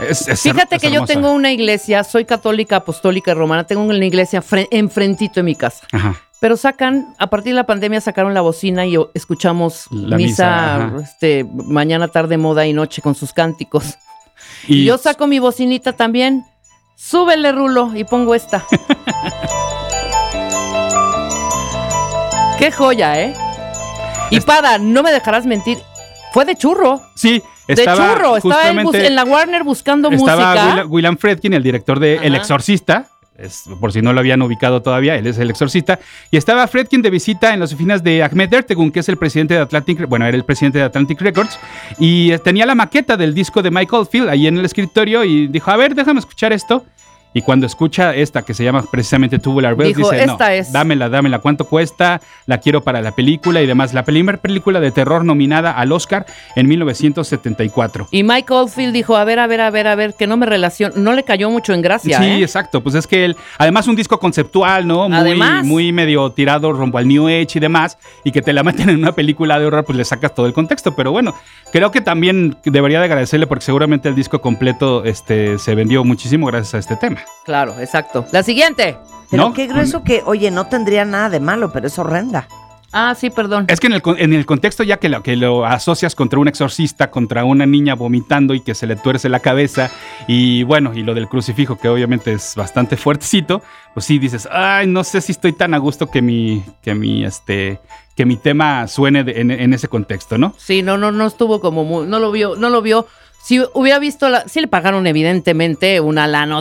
[0.00, 3.82] Es- es- Fíjate es que yo tengo una iglesia, soy católica, apostólica y romana, tengo
[3.84, 5.86] una iglesia fre- enfrentito de mi casa.
[5.92, 6.16] Ajá.
[6.40, 11.46] Pero sacan, a partir de la pandemia sacaron la bocina y escuchamos La misa, este,
[11.54, 13.96] mañana, tarde, moda y noche con sus cánticos.
[14.66, 16.44] Y, Y yo saco mi bocinita también.
[16.96, 18.64] Súbele, Rulo, y pongo esta.
[22.58, 23.34] Qué joya, ¿eh?
[24.30, 25.78] Y Pada, no me dejarás mentir.
[26.32, 27.00] Fue de churro.
[27.14, 28.36] Sí, De estaba churro.
[28.36, 30.74] Estaba él en la Warner buscando Estaba música.
[30.84, 32.34] Will- William Fredkin, el director de El.
[32.34, 33.06] Exorcista.
[33.38, 35.98] es- por si no lo habían ubicado todavía, él es el exorcista.
[36.30, 39.54] Y estaba Fredkin de visita en las oficinas de Ahmed Ertegun, que es el presidente
[39.54, 41.58] de Atlantic, bueno, era el presidente de Atlantic Records.
[41.98, 45.46] Y eh, tenía la maqueta del disco de Michael Field ahí en el escritorio y
[45.48, 46.84] dijo, a ver, déjame escuchar esto.
[47.34, 50.72] Y cuando escucha esta que se llama precisamente Tubular Bells, Dijo, dice, no, "Esta es".
[50.72, 52.20] dámela, dámela, ¿cuánto cuesta?
[52.46, 53.94] La quiero para la película y demás.
[53.94, 56.26] La primera película de terror nominada al Oscar
[56.56, 58.08] en 1974.
[58.10, 60.46] Y Mike Oldfield dijo, a ver, a ver, a ver, a ver, que no me
[60.46, 60.94] relaciono.
[60.96, 62.42] No le cayó mucho en gracia, Sí, ¿eh?
[62.42, 62.82] exacto.
[62.82, 65.08] Pues es que él, además un disco conceptual, ¿no?
[65.08, 65.64] Muy, Además.
[65.64, 68.96] muy medio tirado rumbo al New Age y demás, y que te la meten en
[68.98, 70.94] una película de horror, pues le sacas todo el contexto.
[70.94, 71.34] Pero bueno,
[71.72, 76.46] creo que también debería de agradecerle porque seguramente el disco completo este, se vendió muchísimo
[76.46, 77.21] gracias a este tema.
[77.44, 78.24] Claro, exacto.
[78.32, 78.96] La siguiente.
[79.30, 79.52] Pero ¿No?
[79.54, 82.46] qué grueso que, oye, no tendría nada de malo, pero es horrenda.
[82.94, 83.64] Ah, sí, perdón.
[83.68, 86.38] Es que en el, con- en el contexto ya que lo, que lo asocias contra
[86.38, 89.90] un exorcista, contra una niña vomitando y que se le tuerce la cabeza,
[90.28, 93.62] y bueno, y lo del crucifijo, que obviamente es bastante fuertecito,
[93.94, 97.24] pues sí dices, ay, no sé si estoy tan a gusto que mi, que mi,
[97.24, 97.80] este,
[98.14, 100.52] que mi tema suene de- en, en ese contexto, ¿no?
[100.58, 103.06] Sí, no, no, no estuvo como muy, no lo vio, no lo vio.
[103.42, 106.58] Si hubiera visto la, sí le pagaron evidentemente una lana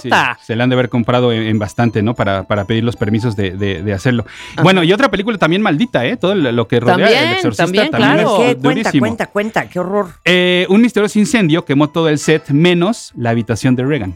[0.00, 0.08] sí.
[0.08, 0.38] tota.
[0.42, 2.14] Se le han de haber comprado en, en bastante, ¿no?
[2.14, 4.24] Para, para pedir los permisos de, de- de hacerlo.
[4.62, 6.16] Bueno, y otra película también maldita, ¿eh?
[6.16, 8.30] Todo lo que rodea También, el exorcista también, también, claro.
[8.30, 8.44] es ¿Qué?
[8.56, 9.00] Cuenta, durísimo.
[9.06, 10.08] cuenta, cuenta, qué horror.
[10.24, 14.14] Eh, un misterioso incendio quemó todo el set menos la habitación de Reagan.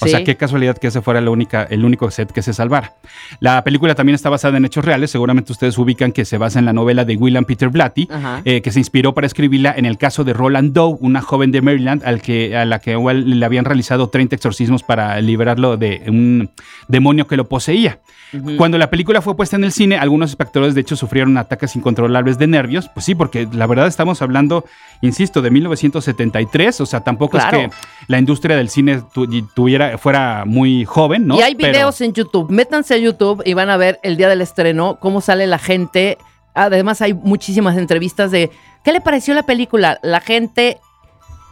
[0.00, 0.10] O Sí.
[0.10, 2.94] sea, qué casualidad que ese fuera la única, el único set que se salvara.
[3.40, 5.10] La película también está basada en hechos reales.
[5.10, 8.08] Seguramente ustedes ubican que se basa en la novela de William Peter Blatty,
[8.44, 11.60] eh, que se inspiró para escribirla en el caso de Roland Doe, una joven de
[11.62, 16.02] Maryland al que, a la que igual le habían realizado 30 exorcismos para liberarlo de
[16.08, 16.50] un
[16.88, 17.98] demonio que lo poseía.
[18.56, 22.38] Cuando la película fue puesta en el cine, algunos espectadores de hecho sufrieron ataques incontrolables
[22.38, 22.88] de nervios.
[22.94, 24.64] Pues sí, porque la verdad estamos hablando,
[25.00, 26.80] insisto, de 1973.
[26.80, 27.58] O sea, tampoco Claro.
[27.58, 27.74] es que
[28.06, 31.36] la industria del cine tu- tuviera, fuera muy joven, ¿no?
[31.36, 32.50] Y hay Pero- videos en YouTube.
[32.50, 36.18] Métanse a YouTube y van a ver el día del estreno cómo sale la gente.
[36.54, 38.50] Además hay muchísimas entrevistas de
[38.84, 39.98] ¿qué le pareció la película?
[40.02, 40.78] La gente,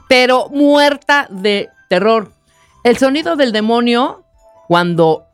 [0.09, 2.33] pero muerta de terror.
[2.85, 4.25] El sonido del demonio
[4.67, 5.25] cuando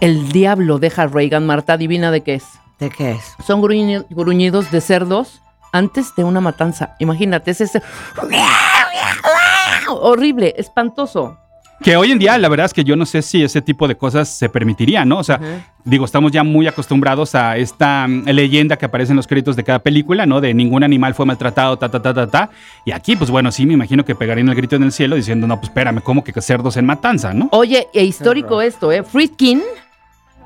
[0.00, 2.44] el diablo deja a Reagan, Marta, adivina de qué es.
[2.78, 3.34] ¿De qué es?
[3.46, 5.42] Son gruñi- gruñidos de cerdos
[5.72, 6.94] antes de una matanza.
[6.98, 7.82] Imagínate, es ese
[9.88, 11.38] horrible, espantoso.
[11.82, 13.96] Que hoy en día, la verdad es que yo no sé si ese tipo de
[13.96, 15.18] cosas se permitirían, ¿no?
[15.18, 15.40] O sea,
[15.82, 19.64] digo, estamos ya muy acostumbrados a esta mm, leyenda que aparece en los créditos de
[19.64, 20.42] cada película, ¿no?
[20.42, 22.50] De ningún animal fue maltratado, ta, ta, ta, ta, ta.
[22.84, 25.46] Y aquí, pues bueno, sí me imagino que pegarían el grito en el cielo diciendo,
[25.46, 27.48] no, pues espérame, ¿cómo que cerdos en matanza, no?
[27.52, 29.02] Oye, e histórico esto, ¿eh?
[29.02, 29.62] Friedkin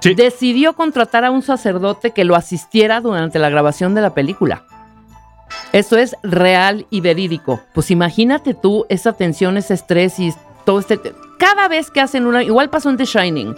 [0.01, 0.15] Sí.
[0.15, 4.65] decidió contratar a un sacerdote que lo asistiera durante la grabación de la película.
[5.73, 7.61] Esto es real y verídico.
[7.73, 10.33] Pues imagínate tú esa tensión, ese estrés y
[10.65, 11.01] todo este...
[11.39, 12.43] Cada vez que hacen una...
[12.43, 13.55] Igual pasó en The Shining.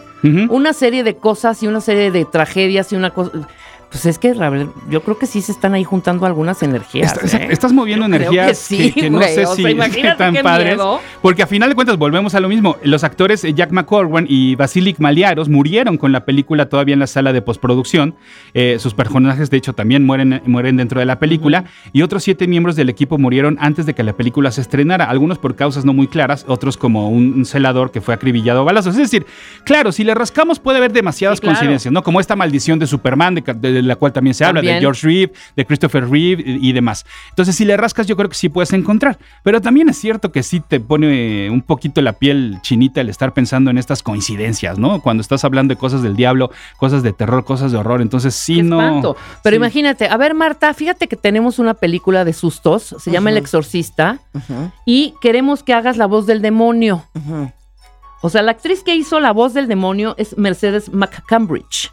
[0.49, 3.31] Una serie de cosas y una serie de tragedias y una cosa...
[3.91, 4.35] Pues es que
[4.91, 7.15] yo creo que sí se están ahí juntando algunas energías.
[7.35, 7.49] ¿eh?
[7.51, 10.75] estás moviendo Yo energías que que, sí, que no sé o si sea, tan padres.
[10.75, 11.01] miedo.
[11.23, 12.77] Porque a final de cuentas volvemos a lo mismo.
[12.83, 17.07] Los actores eh, Jack McCorwan y Basilik Maliaros murieron con la película todavía en la
[17.07, 18.17] sala de postproducción.
[18.55, 21.65] Eh, sus personajes, de hecho, también mueren, mueren dentro de la película.
[21.93, 25.05] Y otros siete miembros del equipo murieron antes de que la película se estrenara.
[25.07, 28.65] Algunos por causas no muy claras, otros como un, un celador que fue acribillado a
[28.65, 28.95] balazos.
[28.97, 29.27] Es decir,
[29.65, 31.55] claro, si le rascamos puede haber demasiadas Sí, claro.
[31.57, 32.03] coincidencias, ¿no?
[32.03, 34.81] Como esta maldición de Superman, de, ca- de la cual también se habla, de.
[34.81, 37.07] George Reeve, de Christopher Reeve y, y demás.
[37.31, 39.19] Entonces, si le rascas, yo creo que sí puedes encontrar.
[39.43, 43.09] Pero también es cierto que sí te pone eh, un poquito la piel chinita el
[43.09, 45.01] estar pensando en estas coincidencias, ¿no?
[45.01, 48.03] Cuando estás hablando de cosas del diablo, cosas de terror, cosas de horror.
[48.03, 48.81] Entonces, sí, Qué no.
[48.81, 49.17] espanto.
[49.43, 49.57] Pero sí.
[49.59, 54.19] imagínate, a ver, Marta, fíjate que tenemos una película de sustos, se llama El Exorcista,
[54.85, 57.05] y queremos que hagas la voz del demonio.
[58.23, 61.93] O sea, la actriz que hizo la voz del demonio es Mercedes McCambridge.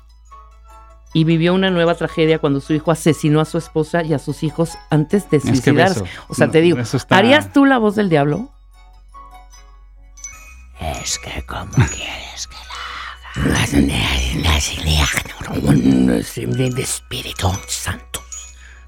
[1.13, 4.41] Y vivió una nueva tragedia cuando su hijo asesinó a su esposa y a sus
[4.43, 6.03] hijos antes de suicidarse.
[6.27, 8.49] o sea, no, te digo, está- ¿harías tú la voz del diablo?
[11.01, 12.55] Es que como quieres que
[13.47, 13.73] la haga.
[16.73, 18.21] De Espíritu Santo.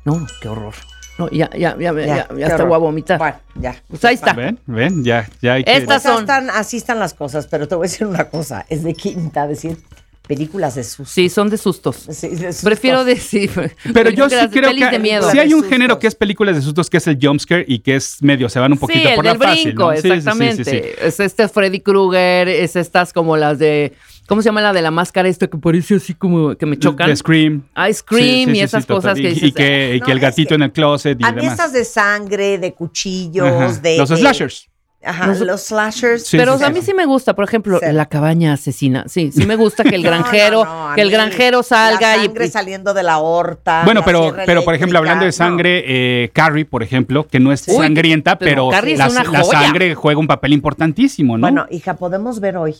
[0.03, 0.73] No, qué horror.
[1.17, 3.17] No, ya, ya, ya, ya, ya, hasta voy a vomitar.
[3.17, 3.75] Bueno, ya.
[3.87, 4.33] Pues ahí está.
[4.33, 4.59] ¿Ven?
[4.65, 5.03] ¿Ven?
[5.03, 5.77] Ya, ya hay que...
[5.77, 8.65] Estas Pues son- están- así están las cosas, pero te voy a decir una cosa.
[8.67, 9.81] Es de quinta decir
[10.27, 11.11] películas de susto.
[11.13, 11.95] Sí, son de sustos.
[12.09, 12.63] Sí, de sustos.
[12.63, 13.51] Prefiero decir.
[13.93, 15.29] Pero yo sí creo que de miedo.
[15.31, 15.99] sí hay un género sustos.
[16.01, 18.71] que es películas de sustos que es el jumpscare y que es medio, se van
[18.71, 19.63] un poquito sí, el por del la fácil.
[19.73, 19.95] brinco, ¿no?
[19.97, 20.63] Sí, sí, sí, sí, exactamente.
[20.65, 20.81] sí.
[21.01, 23.93] Es este Freddy Krueger, es estas como las de.
[24.27, 25.29] ¿Cómo se llama la de la máscara?
[25.29, 27.07] Esto que parece así como que me chocan.
[27.09, 27.63] De Scream.
[27.75, 29.43] Ah, Scream Sí, sí, y sí, esas sí, cosas que Y- dices.
[29.43, 31.53] Y que, y No, que el gatito que en el closet y A mí demás.
[31.53, 33.73] estas de sangre, de cuchillos, Ajá.
[33.81, 33.97] de...
[33.99, 34.67] Los de- slashers.
[35.05, 36.25] Ajá, Los- los, slashers.
[36.27, 37.93] Sí, Pero sí, a mí sí me gusta, por ejemplo, Cero.
[37.93, 39.05] la cabaña asesina.
[39.07, 42.23] Sí, sí me gusta que el granjero, no, no, a que el granjero salga la
[42.23, 43.83] y, sangre y- saliendo de la horta.
[43.85, 45.33] Bueno, la pero, pero por ejemplo, hablando de no.
[45.33, 49.09] sangre, eh, Carrie, por ejemplo, que no es Uy, sangrienta, pero pero, Carrie es la,
[49.09, 51.41] la sangre juega un papel importantísimo, ¿no?
[51.41, 52.75] Bueno, hija, podemos ver hoy.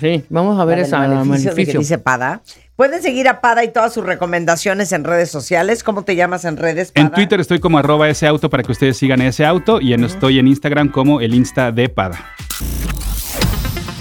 [0.00, 2.42] Sí, vamos a ver esa de que dice Pada.
[2.74, 5.84] Pueden seguir a Pada y todas sus recomendaciones en redes sociales.
[5.84, 7.06] ¿Cómo te llamas en redes, Pada?
[7.06, 10.04] En Twitter estoy como arroba ese auto para que ustedes sigan ese auto y en,
[10.04, 12.18] estoy en Instagram como el Insta de Pada.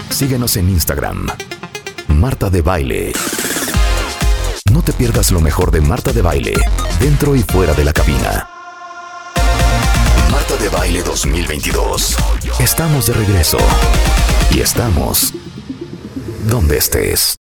[0.09, 1.27] Síguenos en Instagram.
[2.07, 3.13] Marta de Baile.
[4.71, 6.53] No te pierdas lo mejor de Marta de Baile,
[6.99, 8.49] dentro y fuera de la cabina.
[10.31, 12.17] Marta de Baile 2022.
[12.59, 13.57] Estamos de regreso.
[14.51, 15.33] Y estamos
[16.45, 17.33] donde estés.